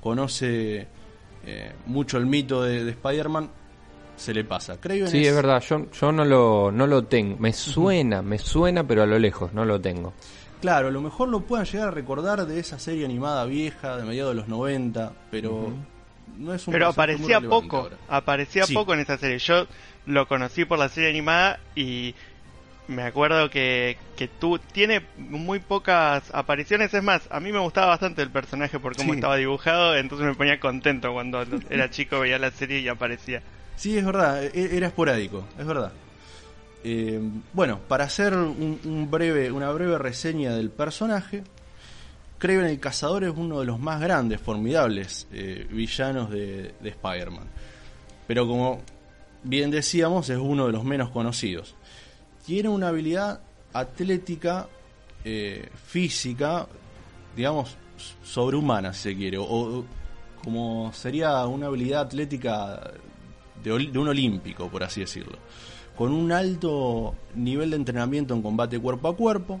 [0.00, 0.86] conoce
[1.44, 3.50] eh, mucho el mito de, Spider-Man
[4.16, 4.80] se le pasa.
[4.80, 5.34] Craven sí, es...
[5.34, 7.36] verdad, yo, yo no, lo, no lo tengo.
[7.38, 10.12] Me suena, me suena, pero a lo lejos, no lo tengo.
[10.60, 14.04] Claro, a lo mejor lo puedan llegar a recordar de esa serie animada vieja de
[14.04, 15.72] mediados de los 90, pero
[16.70, 19.38] pero aparecía poco, aparecía poco en esta serie.
[19.38, 19.66] Yo
[20.06, 22.14] lo conocí por la serie animada y
[22.88, 26.92] me acuerdo que, que tú tiene muy pocas apariciones.
[26.94, 30.34] Es más, a mí me gustaba bastante el personaje por cómo estaba dibujado, entonces me
[30.34, 33.42] ponía contento cuando era chico, veía la serie y aparecía.
[33.76, 35.92] Sí, es verdad, e-, era esporádico, es verdad.
[36.84, 37.20] Eh,
[37.52, 41.44] bueno, para hacer un breve, una breve reseña del personaje,
[42.42, 47.46] Kraven el Cazador es uno de los más grandes, formidables eh, villanos de, Spider-Man.
[48.26, 48.80] Pero como
[49.44, 51.76] bien decíamos, es uno de los menos conocidos.
[52.44, 54.66] Tiene una habilidad atlética,
[55.24, 56.66] eh, física,
[57.36, 57.76] digamos,
[58.24, 59.84] sobrehumana, si se quiere, o,
[60.42, 62.90] como sería una habilidad atlética
[63.62, 65.38] de, de, un olímpico, por así decirlo.
[65.96, 69.60] Con un alto nivel de entrenamiento en combate cuerpo a cuerpo,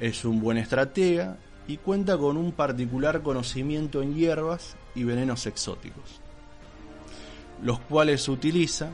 [0.00, 6.20] es un buen estratega y cuenta con un particular conocimiento en hierbas y venenos exóticos,
[7.62, 8.90] los cuales utiliza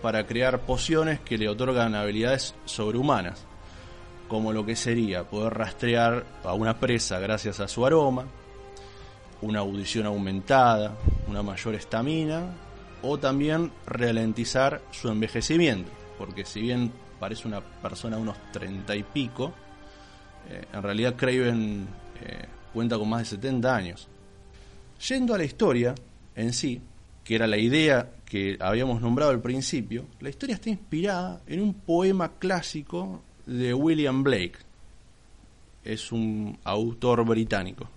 [0.00, 3.44] para crear pociones que le otorgan habilidades sobrehumanas,
[4.28, 8.24] como lo que sería poder rastrear a una presa gracias a su aroma,
[9.42, 10.96] una audición aumentada,
[11.28, 12.46] una mayor estamina
[13.02, 19.02] o también ralentizar su envejecimiento, porque si bien parece una persona de unos treinta y
[19.02, 19.52] pico,
[20.48, 21.86] eh, en realidad Craven
[22.20, 24.08] eh, cuenta con más de 70 años.
[25.08, 25.94] Yendo a la historia
[26.34, 26.80] en sí,
[27.24, 31.74] que era la idea que habíamos nombrado al principio, la historia está inspirada en un
[31.74, 34.54] poema clásico de William Blake.
[35.84, 37.88] Es un autor británico.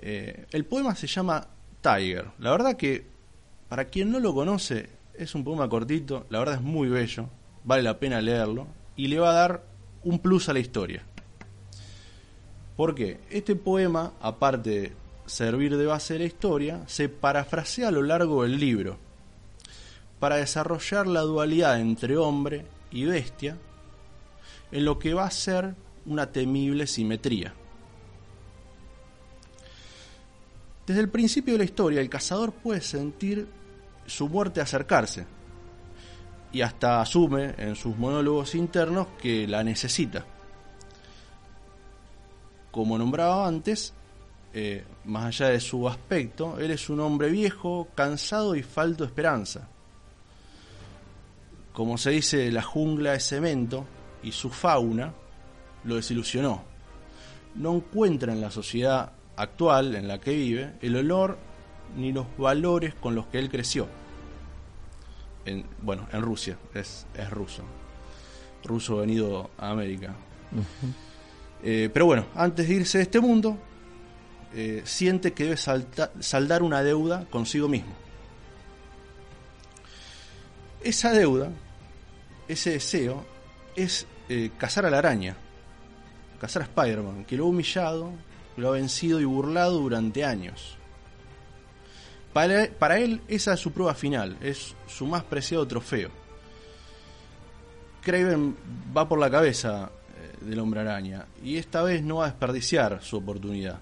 [0.00, 1.46] Eh, el poema se llama
[1.80, 2.26] Tiger.
[2.38, 3.06] La verdad que,
[3.68, 7.28] para quien no lo conoce, es un poema cortito, la verdad es muy bello,
[7.64, 8.66] vale la pena leerlo,
[8.96, 9.64] y le va a dar
[10.06, 11.02] un plus a la historia.
[12.76, 13.20] ¿Por qué?
[13.28, 14.92] Este poema, aparte de
[15.26, 18.98] servir de base de la historia, se parafrasea a lo largo del libro,
[20.20, 23.58] para desarrollar la dualidad entre hombre y bestia,
[24.70, 25.74] en lo que va a ser
[26.06, 27.52] una temible simetría.
[30.86, 33.48] Desde el principio de la historia, el cazador puede sentir
[34.06, 35.26] su muerte acercarse
[36.56, 40.24] y hasta asume en sus monólogos internos que la necesita.
[42.70, 43.92] Como nombraba antes,
[44.54, 49.08] eh, más allá de su aspecto, él es un hombre viejo, cansado y falto de
[49.08, 49.68] esperanza.
[51.74, 53.84] Como se dice, la jungla es cemento
[54.22, 55.12] y su fauna
[55.84, 56.62] lo desilusionó.
[57.54, 61.36] No encuentra en la sociedad actual en la que vive el olor
[61.98, 64.05] ni los valores con los que él creció.
[65.46, 67.62] En, bueno, en Rusia, es, es ruso.
[68.64, 70.14] Ruso venido a América.
[71.62, 73.56] Eh, pero bueno, antes de irse de este mundo,
[74.54, 77.92] eh, siente que debe saldar una deuda consigo mismo.
[80.82, 81.50] Esa deuda,
[82.48, 83.24] ese deseo,
[83.74, 85.36] es eh, cazar a la araña,
[86.40, 88.12] cazar a Spider-Man, que lo ha humillado,
[88.56, 90.76] lo ha vencido y burlado durante años.
[92.36, 96.10] Para, él esa es su prueba final, es su más preciado trofeo.
[98.02, 98.54] Craven
[98.94, 103.02] va por la cabeza eh, del hombre araña y esta vez no va a desperdiciar
[103.02, 103.78] su oportunidad.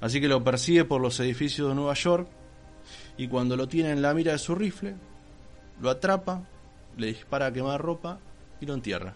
[0.00, 2.26] Así que lo persigue por los edificios de Nueva York
[3.18, 4.94] y cuando lo tiene en la mira de su rifle,
[5.78, 6.44] lo atrapa,
[6.96, 8.18] le dispara a quemar ropa
[8.58, 9.12] y lo entierra.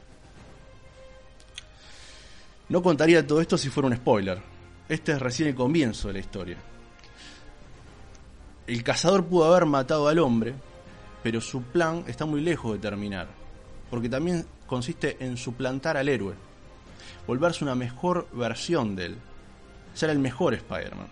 [2.69, 4.39] No contaría todo esto si fuera un spoiler.
[4.87, 6.72] Este es recién el comienzo de la historia.
[8.67, 10.55] El cazador pudo haber matado al hombre,
[11.23, 13.27] pero su plan está muy lejos de terminar,
[13.91, 16.35] porque también consiste en suplantar al héroe,
[17.27, 19.17] volverse una mejor versión de él,
[19.95, 21.09] ser el mejor Spider-Man.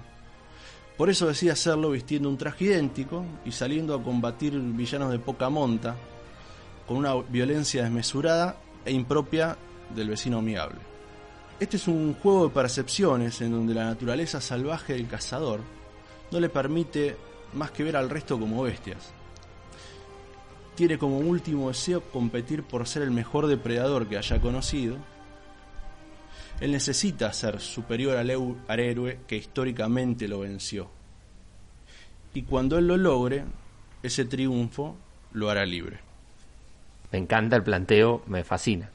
[0.96, 5.48] Por eso decide hacerlo vistiendo un traje idéntico y saliendo a combatir villanos de poca
[5.48, 5.96] monta,
[6.86, 9.57] con una violencia desmesurada e impropia
[9.94, 10.78] del vecino amigable.
[11.59, 15.61] Este es un juego de percepciones en donde la naturaleza salvaje del cazador
[16.30, 17.16] no le permite
[17.55, 19.11] más que ver al resto como bestias.
[20.74, 24.96] Tiene como último deseo competir por ser el mejor depredador que haya conocido
[26.61, 28.30] él necesita ser superior al,
[28.80, 30.90] héroe que históricamente lo venció.
[32.34, 33.44] Y cuando él lo logre,
[34.03, 34.96] ese triunfo
[35.32, 35.98] lo hará libre.
[37.11, 38.90] Me encanta el planteo, me fascina.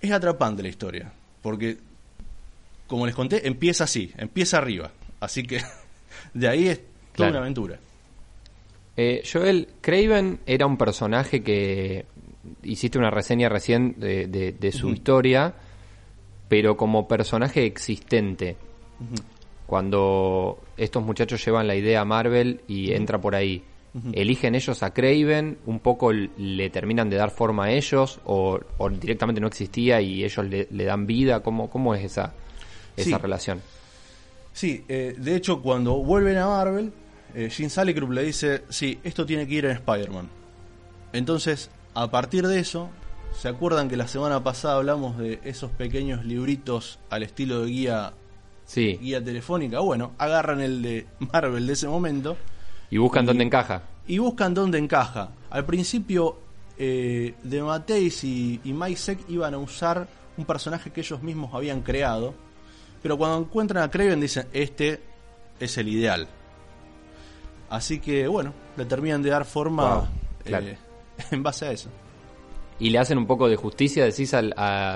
[0.00, 1.12] Es atrapante la historia,
[1.42, 1.76] porque,
[2.86, 4.90] como les conté, empieza así, empieza arriba.
[5.20, 5.62] Así que
[6.34, 6.80] de ahí es
[7.14, 7.78] toda una aventura.
[8.96, 12.04] Eh, Joel, Craven era un personaje que
[12.62, 15.54] hiciste una reseña recién de, su historia
[16.48, 18.56] pero como personaje existente.
[19.66, 23.62] Cuando estos muchachos llevan la idea a Marvel y entra por ahí,
[24.12, 25.58] ¿eligen ellos a Craven?
[25.66, 28.18] ¿Un poco le terminan de dar forma a ellos?
[28.24, 28.58] ¿O,
[29.00, 31.38] directamente no existía y ellos le, dan vida?
[31.40, 32.34] ¿Cómo, cómo es esa,
[32.96, 33.60] esa relación?
[34.52, 36.92] Sí, eh, de hecho, cuando vuelven a Marvel,
[37.34, 40.28] eh, Jim Salicrup le dice: Sí, esto tiene que ir en Spider-Man.
[41.12, 42.90] Entonces, a partir de eso,
[43.36, 48.12] ¿Se acuerdan que la semana pasada hablamos de esos pequeños libritos al estilo de guía,
[48.66, 48.98] sí.
[49.00, 49.80] guía telefónica?
[49.80, 52.36] Bueno, agarran el de Marvel de ese momento.
[52.90, 53.82] Y buscan dónde encaja.
[54.06, 55.30] Y buscan dónde encaja.
[55.48, 56.38] Al principio,
[56.76, 58.74] eh, de Mateis y, y
[59.28, 62.34] iban a usar un personaje que ellos mismos habían creado.
[63.02, 65.00] Pero cuando encuentran a Craven dicen, este
[65.58, 66.28] es el ideal.
[67.68, 70.10] Así que, bueno, le terminan de dar forma
[70.44, 70.76] eh,
[71.30, 71.90] en base a eso
[72.80, 74.54] y le hacen un poco de justicia, decís, al,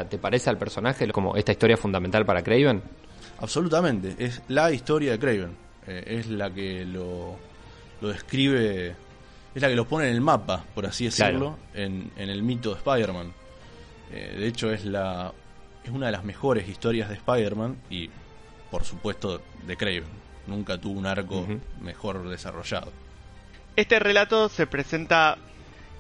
[0.08, 2.82] ¿te parece al personaje como esta historia fundamental para Craven?
[3.38, 7.36] Absolutamente, es la historia de Craven, eh, es la que lo,
[8.00, 8.96] lo, describe,
[9.54, 12.70] es la que lo pone en el mapa, por así decirlo, en, en, el mito
[12.70, 13.32] de Spider-Man.
[14.12, 15.30] Eh, de hecho, es, la,
[15.84, 18.10] es una de las mejores historias de Spider-Man y,
[18.70, 20.24] por supuesto, de Craven.
[20.46, 21.46] Nunca tuvo un arco
[21.80, 22.92] mejor desarrollado.
[23.76, 25.36] Este relato se presenta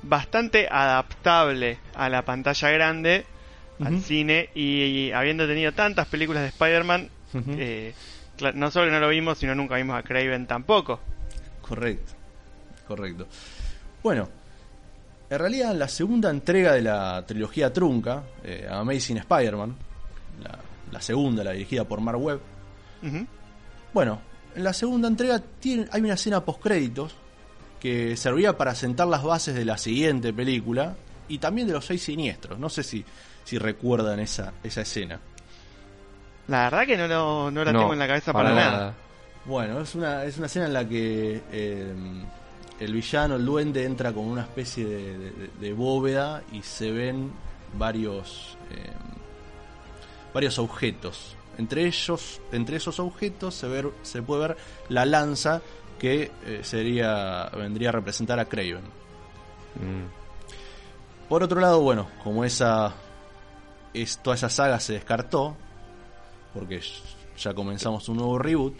[0.02, 3.26] bastante adaptable a la pantalla grande,
[3.84, 7.10] al cine, y, habiendo tenido tantas películas de Spider-Man,
[7.58, 7.94] eh,
[8.54, 11.00] no solo que no lo vimos, sino nunca vimos a Craven tampoco.
[11.62, 12.12] Correcto,
[12.86, 13.26] correcto.
[14.02, 14.28] Bueno,
[15.34, 19.74] en realidad la segunda entrega de la trilogía trunca, eh, Amazing Spider-Man,
[20.92, 22.40] la, segunda, la dirigida por Mark Webb,
[23.92, 24.20] bueno,
[24.54, 27.14] en la segunda entrega tiene, hay una escena post créditos
[27.80, 30.94] que servía para sentar las bases de la siguiente película
[31.28, 32.58] y también de los seis siniestros.
[32.58, 33.04] No sé si,
[33.44, 35.20] si recuerdan esa, esa escena.
[36.48, 38.94] La verdad que no, lo- no la No, tengo en la cabeza para, nada.
[39.44, 41.92] Bueno, es una, es una escena en la que eh,
[42.80, 47.30] el villano, el duende, entra con una especie de, de- de bóveda y se ven
[47.78, 48.90] varios eh,
[50.32, 51.36] varios objetos.
[51.58, 54.56] Entre ellos, entre esos objetos se, ver, se puede ver
[54.88, 55.62] la lanza
[55.98, 58.82] que eh, sería vendría a representar a Craven.
[59.76, 61.28] Mm.
[61.28, 62.92] Por otro lado, bueno, como esa
[63.94, 65.56] es, toda esa saga se descartó,
[66.52, 66.80] porque
[67.38, 68.74] ya comenzamos un nuevo reboot.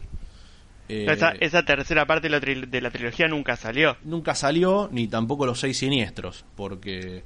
[0.89, 3.97] Eh, Esa, esa tercera parte de la, de la trilogía nunca salió.
[4.05, 7.25] nunca salió, ni tampoco los seis siniestros, porque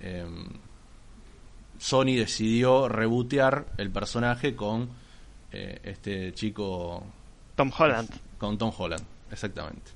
[0.00, 0.24] eh,
[1.78, 4.90] Sony decidió rebotear el personaje con
[5.52, 7.04] eh, este chico,
[7.56, 8.10] Tom Holland.
[8.38, 9.92] con Tom Holland, exactamente.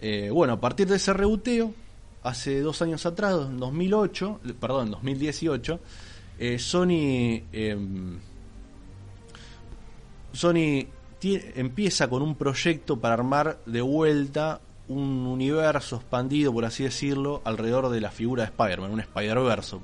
[0.00, 1.74] Eh, bueno, a partir de ese rebuteo,
[2.22, 5.80] hace dos años atrás, en 2008, eh, perdón, en 2018,
[6.38, 8.18] eh, Sony em,
[10.32, 10.86] Sony
[11.22, 17.88] empieza con un proyecto para armar de vuelta un universo expandido, por así decirlo, alrededor
[17.90, 19.82] de la figura de Spider-Man, un Spider-Verso,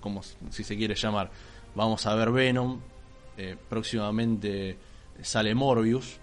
[0.00, 1.30] como si se quiere llamar.
[1.74, 2.80] Vamos a ver Venom,
[3.36, 4.76] eh, próximamente
[5.22, 6.18] sale Morbius.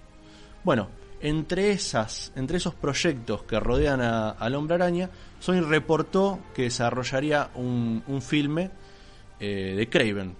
[0.63, 0.89] Bueno,
[1.21, 5.09] entre esas, entre esos proyectos que rodean a- al Hombre Araña,
[5.39, 8.71] Sony reportó que desarrollaría un, un filme
[9.39, 10.35] eh, de Craven,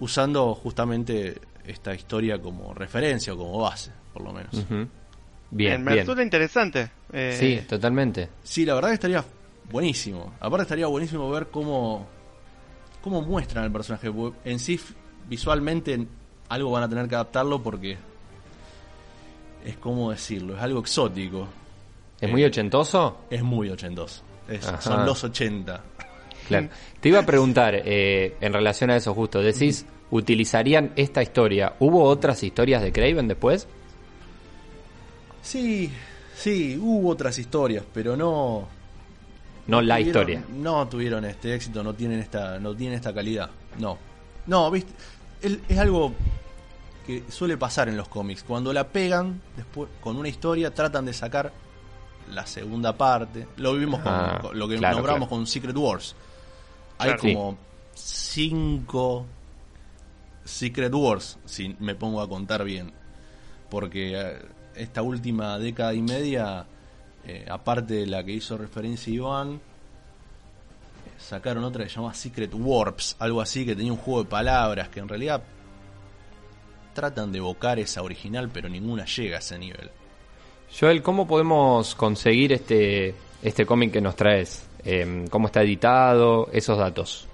[0.00, 4.52] usando justamente esta historia como referencia o como base, por lo menos.
[4.54, 4.86] Ujú.
[5.50, 6.04] Bien, me bien.
[6.04, 6.90] resulta interesante.
[7.12, 8.28] Eh, Sí, totalmente.
[8.42, 9.24] Sí, la verdad que estaría
[9.70, 10.34] buenísimo.
[10.40, 12.06] Aparte estaría buenísimo ver cómo,
[13.00, 14.10] cómo muestran el personaje.
[14.44, 14.80] En sí,
[15.28, 16.06] visualmente,
[16.48, 17.96] algo van a tener que adaptarlo porque
[19.64, 21.48] es como decirlo, es algo exótico.
[22.20, 23.18] ¿Es Eh, muy ochentoso?
[23.30, 24.22] Es muy ochentoso.
[24.48, 25.82] Es- son los 80.
[26.48, 26.68] Claro.
[27.00, 31.74] Te iba a preguntar, eh, en relación a eso justo, decís, ¿utilizarían esta historia?
[31.78, 33.66] ¿Hubo otras historias de Craven después?
[35.42, 35.90] Sí,
[36.36, 38.68] sí, hubo otras historias, pero no...
[39.66, 40.44] No la tuvieron- historia.
[40.56, 43.50] No tuvieron este éxito, no tienen esta, no tienen esta calidad.
[43.78, 43.98] No.
[44.46, 44.90] No, viste,
[45.42, 46.12] es, es algo
[47.06, 48.42] que suele pasar en los cómics.
[48.42, 51.52] Cuando la pegan, después con una historia, tratan de sacar
[52.32, 53.46] la segunda parte.
[53.56, 55.36] Lo vivimos con, Ah, con lo que claro, nombramos claro.
[55.38, 56.14] con Secret Wars.
[56.98, 57.22] Hay Claro.
[57.22, 57.58] como
[57.94, 59.26] cinco
[60.48, 62.90] Secret Wars, si me pongo a contar bien.
[63.68, 64.38] Porque eh,
[64.74, 66.66] esta última década y media,
[67.26, 69.60] eh, aparte de la que hizo referencia Iván,
[71.18, 74.88] sacaron otra que se llama Secret Warps, algo así, que tenía un juego de palabras
[74.88, 75.42] que en realidad
[76.94, 79.90] tratan de evocar esa original, pero ninguna llega a ese nivel.
[80.80, 84.66] Joel, ¿cómo podemos conseguir este, este cómic que nos traes?
[84.82, 86.48] Em, ¿Cómo está editado?
[86.52, 87.28] Esos datos.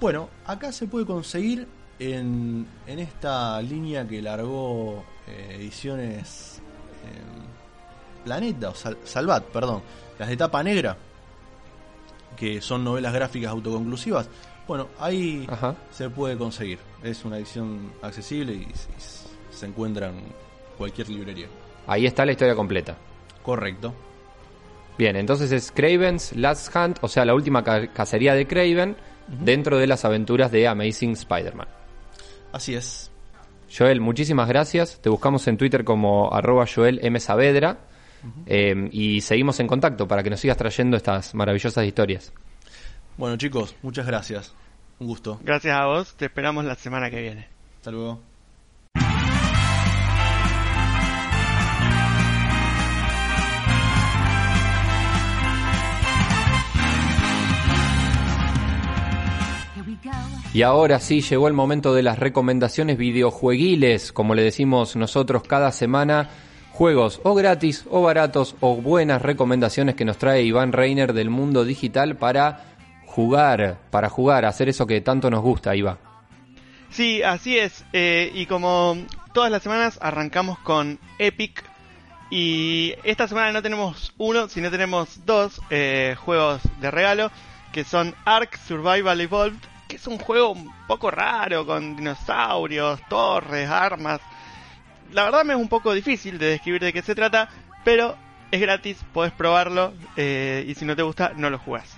[0.00, 1.66] Bueno, acá se puede conseguir
[1.98, 6.60] en, en esta línea que largó eh, Ediciones
[7.04, 9.82] eh, Planeta, o Sal- Salvat, perdón,
[10.18, 10.96] las de tapa negra,
[12.36, 14.28] que son novelas gráficas autoconclusivas.
[14.66, 15.74] Bueno, ahí Ajá.
[15.90, 16.78] se puede conseguir.
[17.02, 18.72] Es una edición accesible y, y
[19.50, 20.20] se encuentra en
[20.76, 21.46] cualquier librería.
[21.86, 22.96] Ahí está la historia completa.
[23.42, 23.94] Correcto.
[24.98, 28.96] Bien, entonces es Craven's Last Hunt, o sea, la última ca- cacería de Craven
[29.28, 31.68] dentro de las aventuras de Amazing Spider-Man.
[32.52, 33.10] Así es.
[33.76, 35.00] Joel, muchísimas gracias.
[35.00, 37.18] Te buscamos en Twitter como arroba Joel M.
[37.20, 37.78] Saavedra.
[38.46, 42.32] Eh, y seguimos en contacto para que nos sigas trayendo estas maravillosas historias.
[43.16, 44.54] Bueno chicos, muchas gracias.
[44.98, 45.38] Un gusto.
[45.44, 47.48] Gracias a vos, te esperamos la semana que viene.
[47.76, 48.20] Hasta luego.
[60.58, 65.70] Y ahora sí llegó el momento de las recomendaciones videojueguiles, como le decimos nosotros cada
[65.70, 66.30] semana,
[66.72, 71.64] juegos o gratis o baratos o buenas recomendaciones que nos trae Iván Reiner del mundo
[71.64, 72.74] digital para
[73.06, 75.98] jugar, para jugar, hacer eso que tanto nos gusta, Iván.
[76.90, 77.84] Sí, así es.
[77.92, 78.96] eh, y como
[79.32, 81.62] todas las semanas arrancamos con Epic.
[82.30, 87.30] Y esta semana no tenemos uno, sino tenemos dos eh, juegos de regalo.
[87.70, 89.77] Que son Ark Survival Evolved.
[89.88, 94.20] Que es un juego un poco raro con dinosaurios, torres, armas.
[95.12, 97.48] La verdad me es un poco difícil de describir de qué se trata.
[97.84, 98.16] Pero
[98.50, 99.94] es gratis, podés probarlo.
[100.16, 101.96] eh, y si no te gusta, no lo jugás.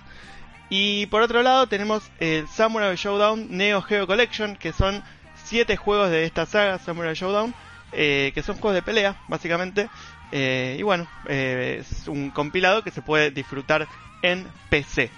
[0.69, 5.03] Y por otro lado tenemos el Samurai Showdown Neo Geo Collection, que son
[5.43, 7.53] 7 juegos de esta saga Samurai Showdown,
[7.91, 9.89] eh, que son juegos de pelea, básicamente.
[10.31, 13.85] Eh, y bueno, es un compilado que se puede disfrutar
[14.21, 15.09] en PC.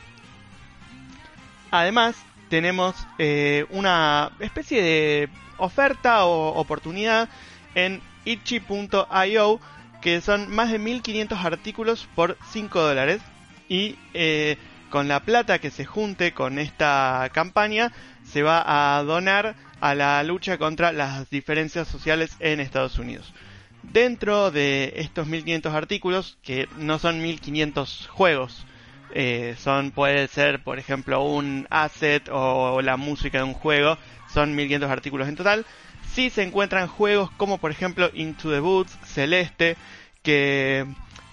[1.70, 2.16] Además,
[2.54, 7.28] tenemos eh, una especie de oferta o oportunidad
[7.74, 9.60] en itchy.io
[10.04, 13.22] que son más de 1500 artículos por 5 dólares
[13.70, 14.58] y eh,
[14.92, 17.92] con la plata que se junte con esta campaña
[18.24, 23.34] se va a donar a la lucha contra las diferencias sociales en Estados Unidos.
[23.82, 28.68] Dentro de estos 1500 artículos, que no son 1500 juegos,
[29.16, 33.98] eh, son puede ser por ejemplo un asset o la música de un juego,
[34.34, 35.66] son 1500 artículos en total.
[36.14, 39.78] Sí se encuentran juegos como por ejemplo Into the Woods, Celeste,
[40.24, 40.86] que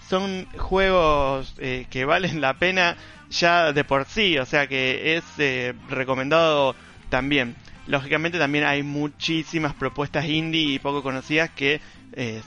[0.07, 2.97] son juegos eh, que valen la pena
[3.29, 6.75] ya de por sí, o sea que es eh, recomendado
[7.09, 7.55] también.
[7.87, 11.81] Lógicamente también hay muchísimas propuestas indie y poco conocidas que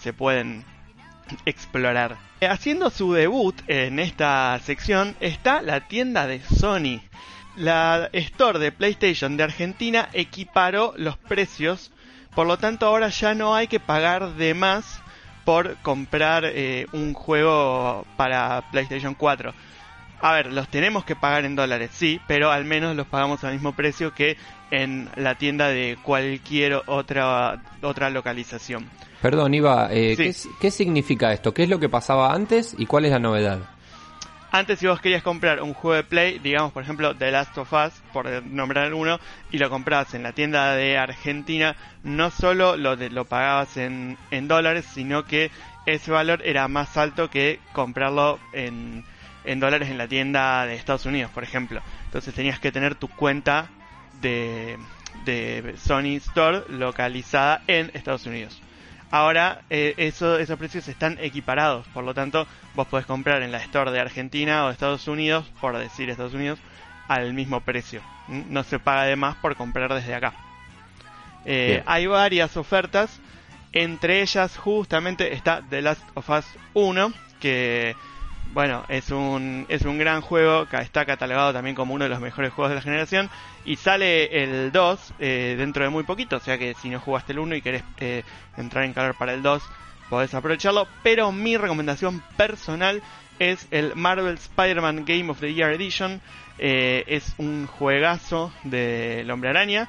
[0.00, 0.62] se pueden
[1.46, 2.16] explorar.
[2.40, 7.00] Haciendo su debut en esta sección está la tienda de Sony.
[7.56, 11.92] La store de PlayStation de Argentina equiparó los precios,
[12.34, 15.00] por lo tanto ahora ya no hay que pagar de más
[15.44, 19.54] por comprar eh, un juego para PlayStation 4.
[20.20, 23.52] A ver, los tenemos que pagar en dólares, sí, pero al menos los pagamos al
[23.52, 24.36] mismo precio que
[24.70, 28.88] en la tienda de cualquier otra otra localización.
[29.24, 30.22] Perdón, Iva, eh, Sí.
[30.22, 31.54] ¿qué, es- qué significa esto?
[31.54, 33.58] ¿Qué es lo que pasaba antes y cuál es la novedad?
[34.52, 37.72] Antes si vos querías comprar un juego de Play, digamos por ejemplo The Last of
[37.72, 39.18] Us, por nombrar uno,
[39.50, 44.18] y lo comprabas en la tienda de Argentina, no solo lo, de- lo pagabas en,
[44.30, 45.50] en dólares, sino que
[45.86, 49.06] ese valor era más alto que comprarlo en,
[49.46, 51.80] en dólares en la tienda de Estados Unidos, por ejemplo.
[52.04, 53.68] Entonces tenías que tener tu cuenta
[54.20, 54.76] de,
[55.24, 58.60] de Sony Store localizada en Estados Unidos.
[59.14, 63.58] Ahora eh, eso, esos precios están equiparados, por lo tanto vos podés comprar en la
[63.58, 66.58] store de Argentina o de Estados Unidos, por decir Estados Unidos,
[67.06, 68.02] al mismo precio.
[68.28, 68.44] ¿m?
[68.48, 70.32] No se paga de más por comprar desde acá.
[71.44, 73.20] Eh, hay varias ofertas,
[73.70, 77.94] entre ellas justamente está The Last of Us 1, que
[78.54, 82.52] bueno, es un, es un gran juego, está catalogado también como uno de los mejores
[82.52, 83.28] juegos de la generación,
[83.64, 87.32] y sale el 2 eh, dentro de muy poquito, o sea que si no jugaste
[87.32, 88.22] el 1 y querés eh,
[88.56, 89.62] entrar en calor para el 2,
[90.08, 93.02] podés aprovecharlo, pero mi recomendación personal
[93.38, 96.20] es el Marvel Spider-Man Game of the Year Edition,
[96.58, 99.88] eh, es un juegazo del Hombre Araña,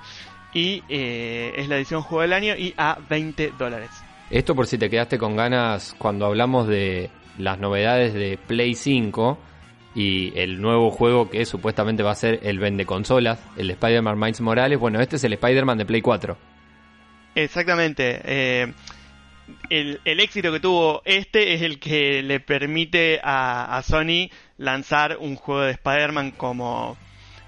[0.56, 3.92] y eh, es la edición juego del año y a 20 dólares.
[4.32, 9.38] Esto por si te quedaste con ganas cuando hablamos de las novedades de Play 5
[9.96, 14.42] y el nuevo juego que supuestamente va a ser el vende consolas, el Spider-Man Miles
[14.42, 14.80] Morales.
[14.80, 16.38] Bueno, este es el Spider-Man de Play 4.
[17.36, 18.22] Exactamente.
[18.24, 18.74] eh,
[19.70, 25.18] el, el éxito que tuvo este es el que le permite a, a Sony lanzar
[25.20, 26.98] un juego de Spider-Man como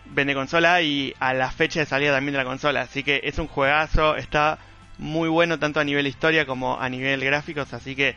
[0.06, 2.82] vende consola y a la fecha de salida también de la consola.
[2.82, 4.60] Así que es un juegazo, está
[4.98, 8.16] muy bueno tanto a nivel historia como a nivel gráficos, así que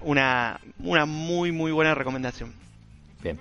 [0.00, 2.52] una, una muy muy buena recomendación.
[3.22, 3.38] Bien.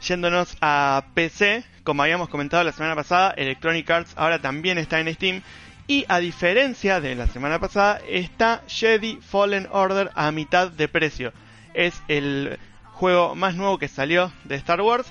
[0.00, 5.12] Yéndonos a PC, como habíamos comentado la semana pasada, Electronic Arts ahora también está en
[5.14, 5.42] Steam.
[5.86, 11.32] Y a diferencia de la semana pasada, está Jedi Fallen Order a mitad de precio.
[11.74, 12.58] Es el
[12.92, 15.06] juego más nuevo que salió de Star Wars.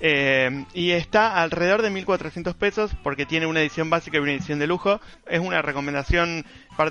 [0.00, 4.58] Eh, y está alrededor de 1400 pesos porque tiene una edición básica y una edición
[4.58, 5.00] de lujo.
[5.26, 6.44] Es una recomendación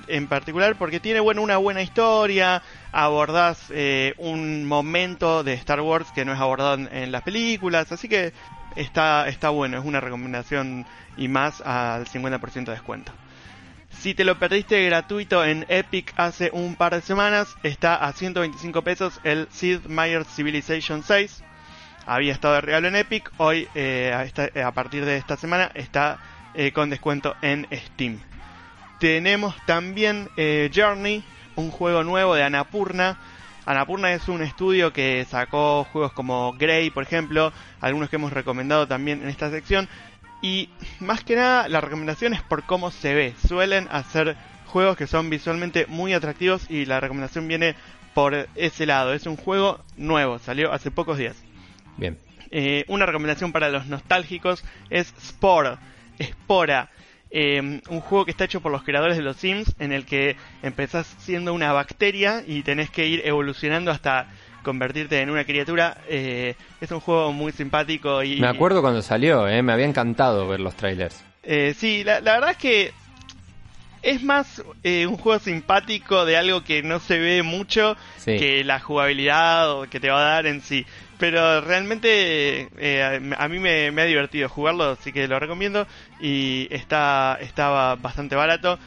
[0.07, 2.61] en particular porque tiene bueno, una buena historia.
[2.91, 7.91] Abordás eh, un momento de Star Wars que no es abordado en, en las películas.
[7.91, 8.31] Así que
[8.75, 9.79] está, está bueno.
[9.79, 10.85] Es una recomendación
[11.17, 13.11] y más al 50% de descuento.
[13.89, 18.83] Si te lo perdiste gratuito en Epic hace un par de semanas, está a 125
[18.83, 21.43] pesos el Sid Meier's Civilization 6.
[22.11, 25.69] Había estado de regalo en Epic, hoy eh, a, esta- a partir de esta semana
[25.75, 26.17] está
[26.55, 28.19] eh, con descuento en Steam.
[28.99, 31.23] Tenemos también eh, Journey,
[31.55, 33.19] un juego nuevo de Anapurna.
[33.63, 38.87] Anapurna es un estudio que sacó juegos como Grey, por ejemplo, algunos que hemos recomendado
[38.87, 39.87] también en esta sección.
[40.41, 43.35] Y más que nada, la recomendación es por cómo se ve.
[43.47, 44.35] Suelen hacer
[44.65, 47.75] juegos que son visualmente muy atractivos y la recomendación viene
[48.15, 49.13] por ese lado.
[49.13, 51.35] Es un juego nuevo, salió hace pocos días.
[51.99, 52.17] Bien.
[52.51, 55.75] Eh, una recomendación para los nostálgicos es Spore,
[56.21, 56.89] Spora.
[57.31, 60.35] Eh, un juego que está hecho por los creadores de los Sims, en el que
[60.63, 64.27] empezás siendo una bacteria y tenés que ir evolucionando hasta
[64.63, 65.97] convertirte en una criatura.
[66.07, 68.39] Eh, es un juego muy simpático y...
[68.41, 71.23] Me acuerdo cuando salió, eh, me había encantado ver los trailers.
[71.43, 72.91] Eh, sí, la, la verdad es que
[74.01, 78.37] Es más eh, un juego simpático de algo que no se ve mucho Sí.
[78.37, 80.85] que la jugabilidad o que te va a dar en sí.
[81.19, 85.85] Pero realmente eh, a mí me, ha divertido jugarlo, así que lo recomiendo.
[86.19, 88.79] Y está estaba bastante barato.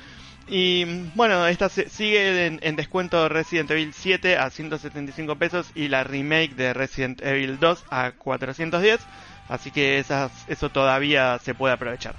[0.49, 6.03] Y bueno, esta sigue en, en descuento Resident Evil 7 a 175 pesos y la
[6.03, 9.01] remake de Resident Evil 2 a 410.
[9.49, 12.15] Así que eso todavía se puede aprovechar.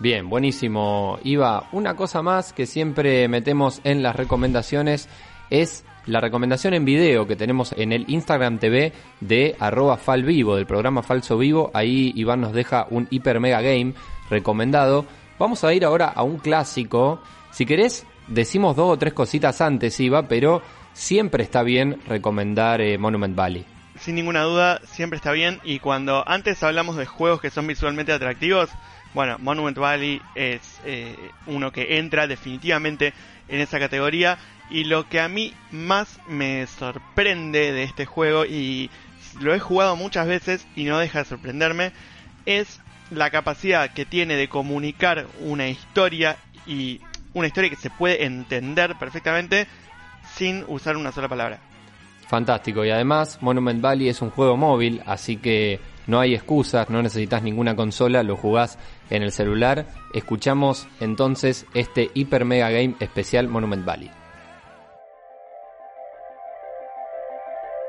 [0.00, 1.18] Bien, buenísimo.
[1.22, 5.08] Iba, una cosa más que siempre metemos en las recomendaciones
[5.50, 10.66] es la recomendación en video que tenemos en el Instagram TV de arroba falvivo, del
[10.66, 11.70] programa Falso Vivo.
[11.74, 13.94] Ahí Iván nos deja un Hyper Mega Game
[14.30, 15.06] recomendado.
[15.38, 17.22] Vamos a ir ahora a un clásico.
[17.50, 22.98] Si querés, decimos dos o tres cositas antes, Iva, pero siempre está bien recomendar eh,
[22.98, 23.64] Monument Valley.
[23.98, 28.12] sin ninguna duda siempre está bien y cuando antes hablamos de juegos que son visualmente
[28.12, 28.70] atractivos,
[29.14, 33.12] bueno, Monument Valley es eh, uno que entra definitivamente
[33.48, 34.38] en esa categoría
[34.70, 38.90] y lo que a mí más me sorprende de este juego y
[39.40, 41.92] lo he jugado muchas veces y no deja de sorprenderme
[42.46, 46.36] es la capacidad que tiene de comunicar una historia
[46.66, 47.00] y
[47.32, 49.66] una historia que se puede entender perfectamente
[50.34, 51.58] sin usar una sola palabra.
[52.28, 57.02] Fantástico, y además Monument Valley es un juego móvil, así que no hay excusas, no
[57.02, 58.78] necesitas ninguna consola, lo jugás
[59.10, 59.86] en el celular.
[60.14, 64.10] Escuchamos entonces este Hyper Mega Game especial Monument Valley.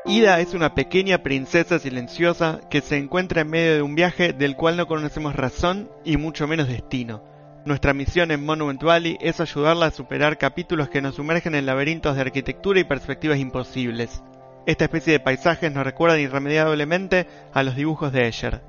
[0.07, 4.55] Ida es una pequeña princesa silenciosa que se encuentra en medio de un viaje del
[4.55, 7.23] cual no conocemos razón y mucho menos destino.
[7.65, 12.15] Nuestra misión en Monument Valley es ayudarla a superar capítulos que nos sumergen en laberintos
[12.15, 14.21] de arquitectura y perspectivas imposibles.
[14.67, 18.61] Esta especie de paisajes nos recuerdan irremediablemente a los dibujos de Escher.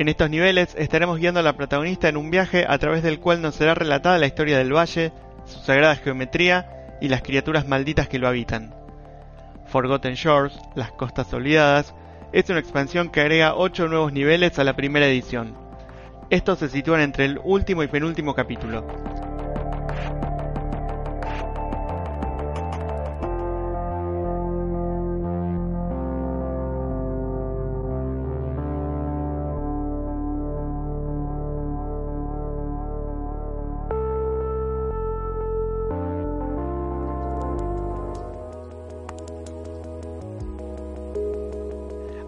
[0.00, 3.40] En estos niveles estaremos guiando a la protagonista en un viaje a través del cual
[3.40, 5.12] nos será relatada la historia del valle,
[5.44, 8.79] su sagrada geometría y las criaturas malditas que lo habitan.
[9.70, 11.94] Forgotten Shores, las costas olvidadas,
[12.32, 15.54] es una expansión que agrega 8 nuevos niveles a la primera edición.
[16.28, 18.84] Estos se sitúan entre el último y penúltimo capítulo.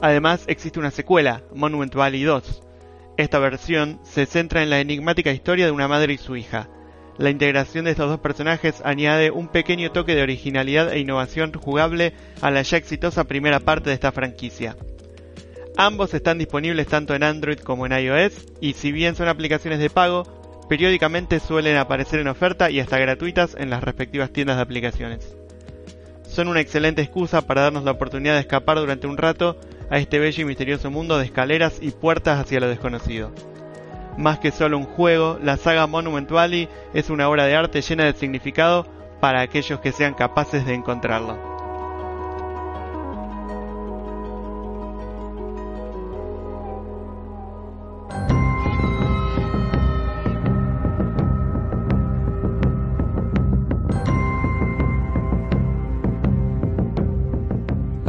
[0.02, 2.60] Además existe una secuela, Monument Valley 2.
[3.16, 6.68] Esta versión se centra en la enigmática historia de una madre y su hija.
[7.18, 12.14] La integración de estos dos personajes añade un pequeño toque de originalidad e innovación jugable
[12.40, 14.76] a la ya exitosa primera parte de esta franquicia.
[15.76, 19.88] Ambos están disponibles tanto en Android como en iOS y si bien son aplicaciones de
[19.88, 20.24] pago,
[20.68, 25.36] periódicamente suelen aparecer en oferta y hasta gratuitas en las respectivas tiendas de aplicaciones.
[26.26, 29.60] Son una excelente excusa para darnos la oportunidad de escapar durante un rato
[29.92, 33.30] a este bello y misterioso mundo de escaleras y puertas hacia lo desconocido.
[34.16, 38.04] Más que solo un juego, la saga Monument Valley es una obra de arte llena
[38.04, 38.86] de significado
[39.20, 41.51] para aquellos que sean capaces de encontrarlo.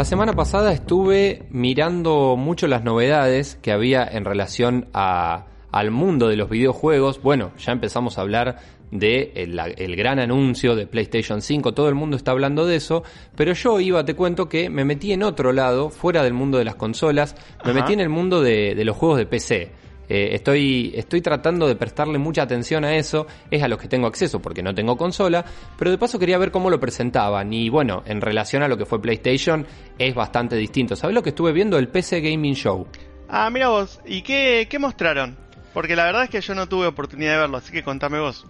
[0.04, 6.28] La semana pasada estuve mirando mucho las novedades que había en relación a, al mundo
[6.28, 7.22] de los videojuegos.
[7.22, 8.58] Bueno, ya empezamos a hablar
[8.91, 13.04] de el, el gran anuncio de PlayStation 5, todo el mundo está hablando de eso,
[13.38, 16.66] pero yo iba, te cuento que me metí en otro lado, fuera del mundo de
[16.66, 17.80] las consolas, me Ajá.
[17.80, 19.72] metí en el mundo de, de los juegos de PC.
[20.14, 24.05] Eh, estoy, estoy tratando de prestarle mucha atención a eso, es a los que tengo
[24.05, 25.43] acceso porque no tengo consola,
[25.76, 28.86] pero de paso quería ver cómo lo presentaban y bueno, en relación a lo que
[28.86, 29.66] fue PlayStation
[29.97, 30.95] es bastante distinto.
[30.95, 31.80] ¿Sabes lo que estuve viendo?
[31.80, 32.86] El PC Gaming Show.
[33.28, 35.36] Ah, mira vos, ¿y qué, qué mostraron?
[35.74, 38.45] Porque la verdad es que yo no tuve oportunidad de verlo, así que contame vos.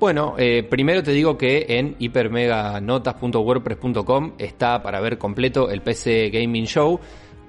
[0.00, 6.64] Bueno, eh, primero te digo que en hipermeganotas.wordpress.com está para ver completo el PC Gaming
[6.64, 6.98] Show.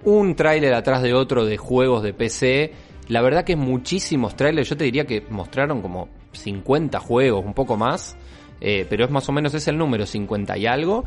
[0.04, 2.74] Un tráiler atrás de otro de juegos de PC.
[3.08, 4.70] La verdad que muchísimos trailers.
[4.70, 8.16] Yo te diría que mostraron como 50 juegos, un poco más.
[8.62, 11.04] eh, pero es más o menos ese el número, 50 y algo.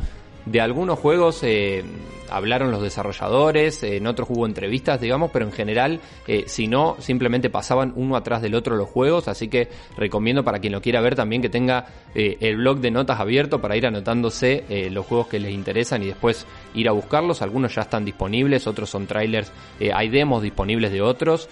[0.47, 1.85] De algunos juegos eh,
[2.31, 7.51] hablaron los desarrolladores, en otros hubo entrevistas, digamos, pero en general, eh, si no, simplemente
[7.51, 11.17] pasaban uno atrás del otro los juegos, así que recomiendo para quien lo quiera ver
[11.17, 15.39] también que tenga eh, el blog de notas abierto para ir anotándose los juegos que
[15.39, 17.43] les interesan y después ir a buscarlos.
[17.43, 19.53] Algunos ya están disponibles, otros son trailers,
[19.93, 21.49] hay demos disponibles de otros,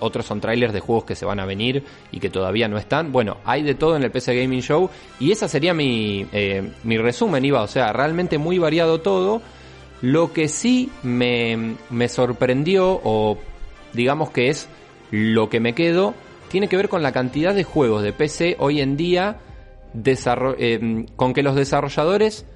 [0.00, 3.12] otros son trailers de juegos que se van a venir y que todavía no están.
[3.12, 4.90] Bueno, hay de todo en el PC Gaming Show
[5.20, 6.26] y esa sería mi,
[6.84, 9.42] mi resumen, Iba, o sea, realmente muy variado todo.
[10.00, 11.76] Lo que sí me,
[12.08, 13.38] sorprendió, o
[13.92, 14.68] digamos que es
[15.10, 16.14] lo que me quedo,
[16.48, 19.38] tiene que ver con la cantidad de juegos de PC hoy en día,
[20.04, 22.46] eh, con que los desarrolladores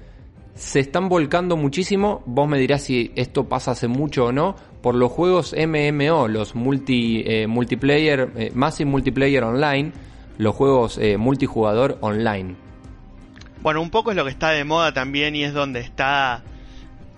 [0.53, 2.21] se están volcando muchísimo.
[2.25, 4.55] Vos me dirás si esto pasa hace mucho o no.
[4.81, 9.91] Por los juegos MMO, los multi, eh, multiplayer, eh, Massive Multiplayer Online,
[10.37, 12.70] los juegos multijugador online.
[13.61, 16.43] Bueno, un poco es lo que está de moda también y es donde está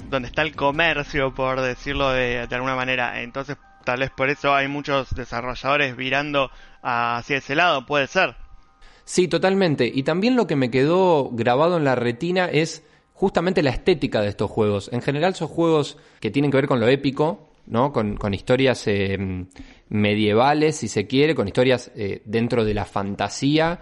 [0.09, 3.21] donde está el comercio, por decirlo de, alguna manera.
[3.21, 8.35] Entonces, tal vez por eso hay muchos desarrolladores virando hacia ese lado, puede ser.
[9.05, 9.89] Sí, totalmente.
[9.91, 14.27] Y también lo que me quedó grabado en la retina es justamente la estética de
[14.27, 14.89] estos juegos.
[14.91, 17.93] En general son juegos que tienen que ver con lo épico, ¿no?
[17.93, 19.17] Con, historias eh,
[19.87, 23.79] medievales, si se quiere, con historias eh, dentro de la fantasía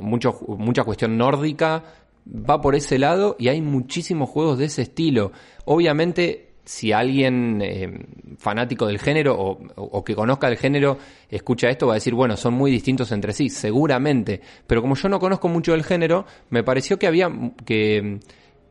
[0.00, 1.82] mucho, mucha cuestión nórdica,
[2.26, 5.32] va por ese lado y hay muchísimos juegos de ese estilo.
[5.64, 8.04] Obviamente, si alguien em,
[8.38, 10.98] fanático del género o, que conozca el género
[11.30, 14.40] escucha esto, va a decir, bueno, son muy distintos entre sí, seguramente.
[14.66, 17.30] Pero como yo no conozco mucho del género, me pareció que había
[17.64, 18.18] que,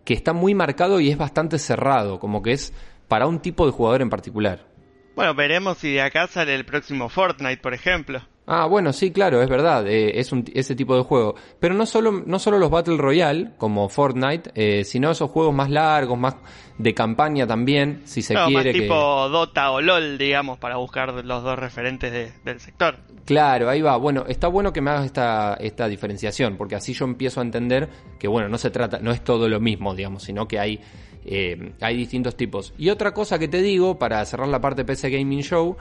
[0.04, 2.74] que está muy marcado y es bastante cerrado, como que es
[3.08, 4.68] para un tipo de jugador en particular.
[5.16, 8.22] Bueno, veremos si de acá sale el próximo Fortnite, por ejemplo.
[8.48, 11.34] Ah, bueno, sí, claro, es verdad, eh, es un, ese tipo de juego.
[11.60, 15.72] Pero no solo, no solo los Battle Royale, como Fortnite, eh, sino esos juegos más
[15.72, 16.36] largos, más
[16.78, 18.72] de campaña también, si se quiere.
[18.72, 22.98] Más tipo Dota o LOL, digamos, para buscar los dos referentes del sector.
[23.26, 23.98] Claro, ahí va.
[23.98, 27.90] Bueno, está bueno que me hagas esta, esta diferenciación, porque así yo empiezo a entender
[28.20, 30.80] que, bueno, no se trata, no es todo lo mismo, digamos, sino que hay,
[31.26, 32.76] eh, hay distintos tipos.
[32.78, 35.78] Y otra cosa que te digo, para cerrar la parte PC Gaming Show,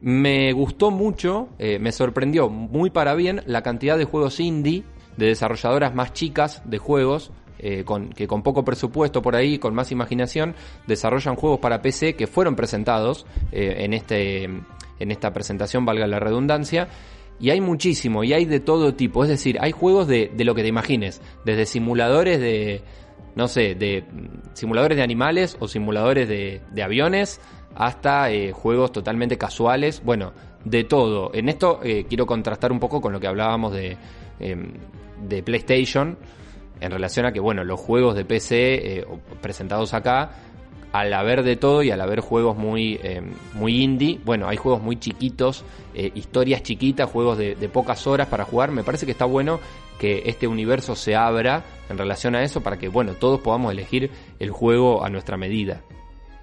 [0.00, 4.84] me gustó mucho, eh, me sorprendió muy para bien la cantidad de juegos indie,
[5.16, 9.74] de desarrolladoras más chicas de juegos, eh, con, que con poco presupuesto por ahí, con
[9.74, 10.54] más imaginación,
[10.86, 16.20] desarrollan juegos para PC que fueron presentados eh, en, este, en esta presentación, valga la
[16.20, 16.88] redundancia.
[17.40, 19.22] Y hay muchísimo, y hay de todo tipo.
[19.22, 21.20] Es decir, hay juegos de, de lo que te imagines.
[21.44, 22.82] Desde simuladores de,
[23.36, 24.04] no sé, de
[24.54, 27.40] simuladores de animales o simuladores de, de aviones
[27.78, 30.32] hasta eh, juegos totalmente casuales, bueno,
[30.64, 31.30] de todo.
[31.32, 33.96] En esto eh, quiero contrastar un poco con lo que hablábamos de,
[34.40, 34.72] em,
[35.22, 36.18] de PlayStation,
[36.80, 39.06] en relación a que, bueno, los juegos de PC eh,
[39.40, 40.32] presentados acá,
[40.90, 44.82] al haber de todo y al haber juegos muy, em, muy indie, bueno, hay juegos
[44.82, 45.64] muy chiquitos,
[45.94, 49.58] historias chiquitas, juegos de pocas horas para jugar, me parece que está bueno
[49.98, 54.10] que este universo se abra en relación a eso para que, bueno, todos podamos elegir
[54.38, 55.82] el juego a nuestra medida.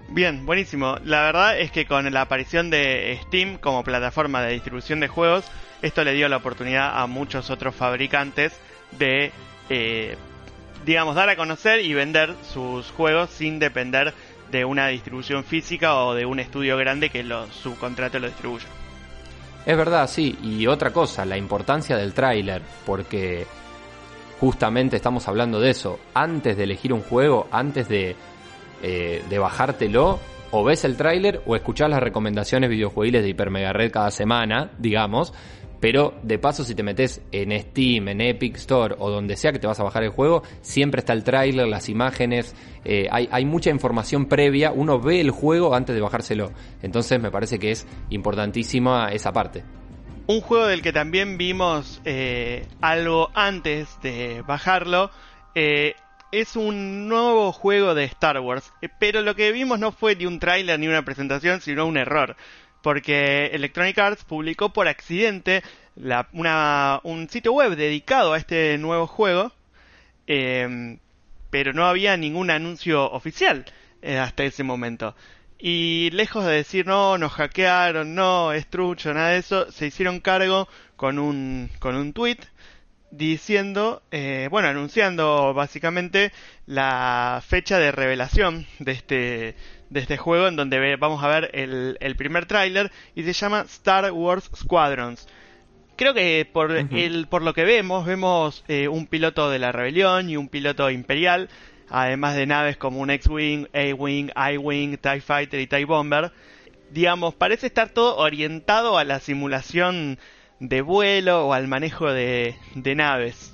[0.08, 0.96] Bien, buenísimo.
[1.04, 5.44] La verdad es que con la aparición de Steam como plataforma de distribución de juegos,
[5.82, 8.52] esto le dio la oportunidad a muchos otros fabricantes
[8.92, 9.32] de,
[9.68, 10.16] eh,
[10.84, 14.14] digamos, dar a conocer y vender sus juegos sin depender
[14.50, 18.66] de una distribución física o de un estudio grande que lo subcontrate lo distribuya.
[19.66, 20.38] Es verdad, sí.
[20.42, 23.44] Y otra cosa, la importancia del tráiler, porque
[24.38, 25.98] justamente estamos hablando de eso.
[26.14, 28.14] Antes de elegir un juego, antes de
[28.82, 30.18] eh, de bajártelo,
[30.50, 34.70] o ves el tráiler o escuchás las recomendaciones videojuegiles de Hyper Mega Red cada semana,
[34.78, 35.32] digamos.
[35.80, 39.58] Pero de paso, si te metes en Steam, en Epic Store o donde sea que
[39.58, 42.54] te vas a bajar el juego, siempre está el tráiler, las imágenes,
[42.84, 46.50] eh, hay, hay, mucha información previa, uno ve el juego antes de bajárselo.
[46.82, 49.64] Entonces me parece que es importantísima esa parte.
[50.26, 55.10] Un juego del que también vimos eh, algo antes de bajarlo
[56.40, 60.26] es un nuevo juego de Star Wars, eh, pero lo que vimos no fue ni
[60.26, 62.36] un tráiler ni una presentación, sino un error,
[62.82, 65.62] porque Electronic Arts publicó por accidente
[65.96, 69.50] un sitio web dedicado a este nuevo juego,
[70.26, 70.98] em,
[71.50, 73.64] pero no había ningún anuncio oficial
[74.02, 75.16] eh, hasta ese momento.
[75.58, 80.20] Y lejos de decir no, nos hackearon, no, es trucho, nada de eso, se hicieron
[80.20, 82.38] cargo con un, con un tweet
[83.10, 86.32] diciendo, eh, bueno, anunciando básicamente
[86.66, 89.54] la fecha de revelación de este,
[89.90, 93.64] de este juego en donde vamos a ver el, el primer tráiler y se llama
[93.68, 95.28] Star Wars Squadrons.
[95.96, 100.28] Creo que por, el, por lo que vemos, vemos eh, un piloto de la rebelión
[100.28, 101.48] y un piloto imperial,
[101.88, 106.32] además de naves como un X-Wing, A-Wing, I-Wing, TIE Fighter y TIE Bomber.
[106.90, 110.18] Digamos, parece estar todo orientado a la simulación
[110.60, 113.52] de vuelo o al manejo de, de naves.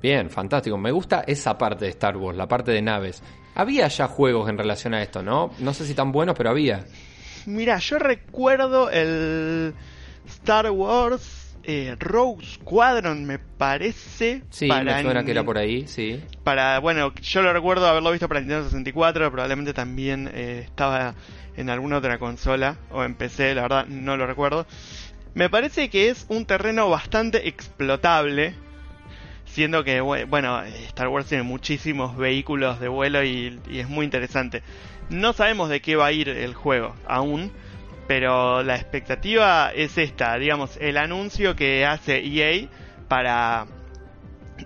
[0.00, 0.76] Bien, fantástico.
[0.76, 3.22] Me gusta esa parte de Star Wars, la parte de naves.
[3.54, 5.52] Había ya juegos en relación a esto, ¿no?
[5.58, 6.84] No sé si tan buenos, pero había.
[7.46, 9.74] Mira, yo recuerdo el
[10.26, 14.42] Star Wars eh, Rogue Squadron, me parece.
[14.50, 16.20] Sí, me suena que era por ahí, sí.
[16.42, 21.14] Para, bueno, yo lo recuerdo haberlo visto para Nintendo 64, probablemente también eh, estaba
[21.56, 24.66] en alguna otra consola o en PC, la verdad no lo recuerdo.
[25.34, 28.54] Me parece que es un terreno bastante explotable
[29.52, 34.62] siendo que, bueno, Star Wars tiene muchísimos vehículos de vuelo y, es muy interesante.
[35.10, 37.52] No sabemos de qué va a ir el juego aún,
[38.08, 42.68] pero la expectativa es esta, digamos, el anuncio que hace EA
[43.08, 43.66] para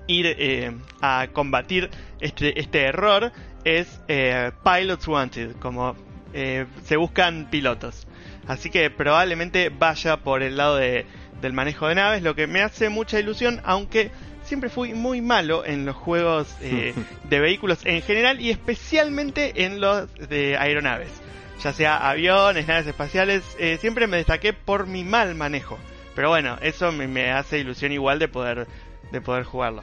[0.07, 1.91] ir eh, a combatir
[2.21, 3.33] este, este error
[3.64, 5.97] es eh, Pilots Wanted, como
[6.33, 8.07] eh, se buscan pilotos.
[8.47, 11.07] Así que probablemente vaya por el lado de,
[11.40, 14.11] del manejo de naves, lo que me hace mucha ilusión, aunque
[14.44, 16.94] siempre fui muy malo en los juegos eh,
[17.28, 21.11] de vehículos en general y especialmente en los de aeronaves.
[21.62, 25.78] Ya sea aviones, naves espaciales, eh, siempre me destaqué por mi mal manejo.
[26.14, 28.66] Pero bueno, eso me, hace ilusión igual de poder,
[29.11, 29.82] de poder jugarlo.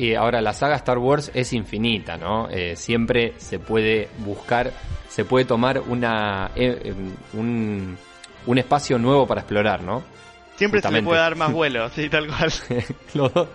[0.00, 2.48] Y ahora la saga Star Wars es infinita, ¿no?
[2.48, 4.72] Eh, siempre se puede buscar,
[5.08, 6.50] se puede tomar una,
[7.34, 7.98] un,
[8.46, 10.02] un espacio nuevo para explorar, ¿no?
[10.56, 12.50] Siempre se le puede dar más vuelo, sí, tal cual.
[13.14, 13.48] los dos.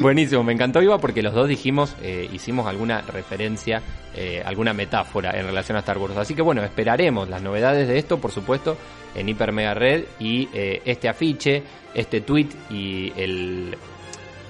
[0.00, 3.82] Buenísimo, me encantó Iba porque los dos dijimos, eh, hicimos alguna referencia,
[4.14, 6.16] eh, alguna metáfora en relación a Star Wars.
[6.16, 8.76] Así que bueno, esperaremos las novedades de esto, por supuesto,
[9.14, 11.62] en Hiper Mega Red y eh, este afiche,
[11.94, 13.76] este tweet y el,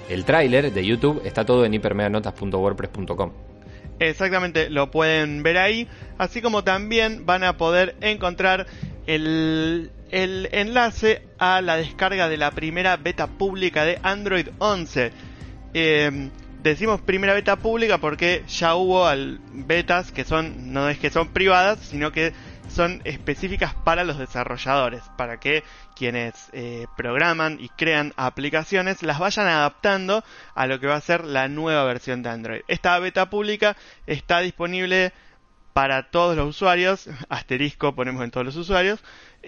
[0.09, 3.31] el tráiler de YouTube está todo en hipermeganotas.wordpress.com.
[3.99, 5.87] Exactamente, lo pueden ver ahí,
[6.17, 8.65] así como también van a poder encontrar
[9.05, 15.11] el el enlace a la descarga de la primera beta pública de Android 11.
[15.73, 16.29] Em,
[16.61, 19.07] decimos primera beta pública porque ya hubo
[19.51, 22.31] betas que son, no es que son privadas, sino que
[22.73, 25.63] son específicas para los desarrolladores, para que
[25.95, 30.23] quienes eh, programan y crean aplicaciones las vayan adaptando
[30.55, 32.61] a lo que va a ser la nueva versión de Android.
[32.67, 35.13] Esta beta pública está disponible
[35.73, 39.03] para todos los usuarios, asterisco ponemos en todos los usuarios,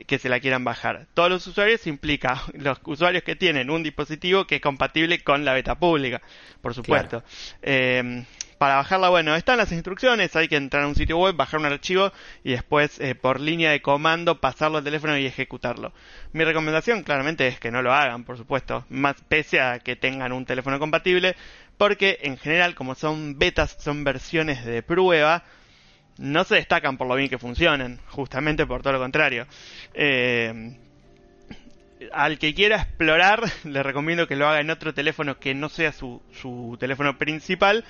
[0.07, 1.07] que se la quieran bajar.
[1.13, 5.53] Todos los usuarios implica los usuarios que tienen un dispositivo que es compatible con la
[5.53, 6.21] beta pública,
[6.61, 7.23] por supuesto.
[7.61, 8.25] Em,
[8.57, 11.65] para bajarla, bueno, están las instrucciones, hay que entrar a un sitio web, bajar un
[11.65, 12.11] archivo
[12.43, 15.93] y después eh, por línea de comando pasarlo al teléfono y ejecutarlo.
[16.31, 20.31] Mi recomendación claramente es que no lo hagan, por supuesto, más pese a que tengan
[20.31, 21.35] un teléfono compatible,
[21.77, 25.43] porque en general como son betas, son versiones de prueba,
[26.17, 29.47] no se destacan por lo bien que funcionan, justamente por todo lo contrario.
[29.93, 30.77] Eh,
[32.13, 35.91] al que quiera explorar, le recomiendo que lo haga en otro teléfono que no sea
[35.91, 37.83] su, su teléfono principal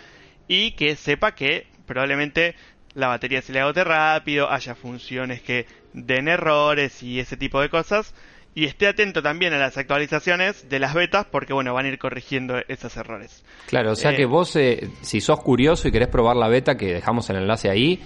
[0.47, 2.55] y que sepa que probablemente
[2.93, 7.69] la batería se le agote rápido, haya funciones que den errores y ese tipo de
[7.69, 8.13] cosas.
[8.57, 11.99] Y esté atento también a las actualizaciones de las betas porque, bueno, van a ir
[11.99, 13.43] corrigiendo esos errores.
[13.67, 16.77] Claro, o sea que eh, vos, eh, si sos curioso y querés probar la beta,
[16.77, 17.99] que dejamos el enlace ahí,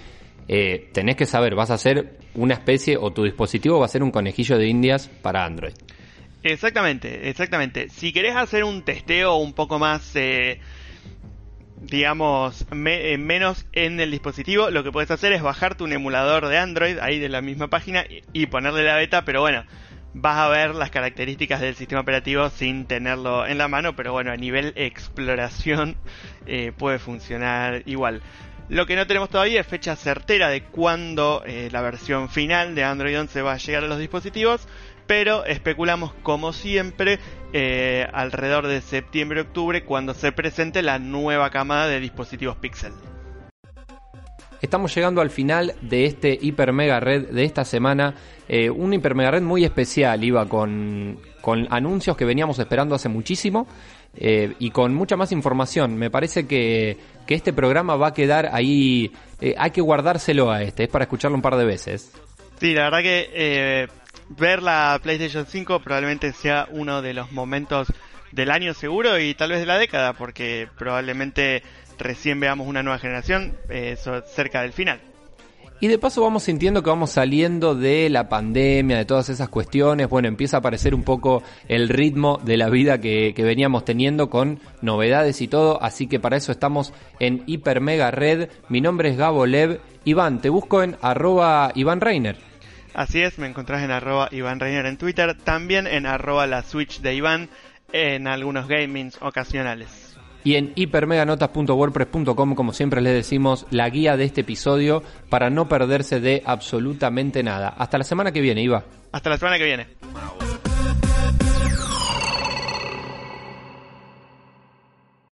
[0.48, 4.02] eh, tenés que saber, vas a hacer una especie o tu dispositivo va a ser
[4.02, 5.74] un conejillo de indias para Android.
[6.42, 7.88] Exactamente, exactamente.
[7.88, 10.16] Si querés hacer un testeo un poco más,
[11.80, 16.98] digamos, menos en el dispositivo, lo que puedes hacer es bajarte un emulador de Android
[16.98, 19.64] ahí de la misma página y ponerle la beta, pero bueno
[20.14, 24.32] vas a ver las características del sistema operativo sin tenerlo en la mano, pero bueno,
[24.32, 25.96] a nivel exploración
[26.46, 28.22] eh, puede funcionar igual.
[28.68, 32.84] Lo que no tenemos todavía es fecha certera de cuándo eh, la versión final de
[32.84, 34.68] Android 11 va a llegar a los dispositivos,
[35.06, 37.18] pero especulamos como siempre
[37.52, 42.92] eh, alrededor de septiembre-octubre cuando se presente la nueva camada de dispositivos Pixel.
[44.60, 48.14] Estamos llegando al final de este Hiper Mega Red de esta semana.
[48.46, 51.18] Eh, un Hiper Mega Red muy especial, iba con,
[51.70, 53.66] anuncios que veníamos esperando hace muchísimo
[54.14, 55.96] eh, y con mucha más información.
[55.96, 59.12] Me parece que, este programa va a quedar ahí.
[59.40, 62.12] Eh, hay que guardárselo a este, es para escucharlo un par de veces.
[62.58, 63.88] Sí, la verdad que
[64.30, 67.92] ver la PlayStation 5 probablemente sea uno de los momentos
[68.32, 71.62] del año seguro y tal vez de la década, porque probablemente
[71.98, 73.96] recién veamos una nueva generación eh,
[74.34, 75.00] cerca del final.
[75.82, 80.10] Y de paso vamos sintiendo que vamos saliendo de la pandemia, de todas esas cuestiones.
[80.10, 84.60] Bueno, empieza a aparecer un poco el ritmo de la vida que, veníamos teniendo con
[84.82, 85.82] novedades y todo.
[85.82, 88.50] Así que para eso estamos en Hiper Mega Red.
[88.68, 89.80] Mi nombre es Gabo Lev.
[90.04, 92.49] Iván, te busco en arroba Iván Reiner.
[92.94, 97.00] Así es, me encontrás en arroba Iván Reiner en Twitter, también en arroba la Switch
[97.00, 97.48] de Iván
[97.92, 100.10] en algunos gamings ocasionales
[100.44, 106.20] y en hipermeganotas.wordpress.com, como siempre les decimos, la guía de este episodio para no perderse
[106.20, 107.74] de absolutamente nada.
[107.76, 108.84] Hasta la semana que viene, Iva.
[109.12, 109.86] Hasta la semana que viene.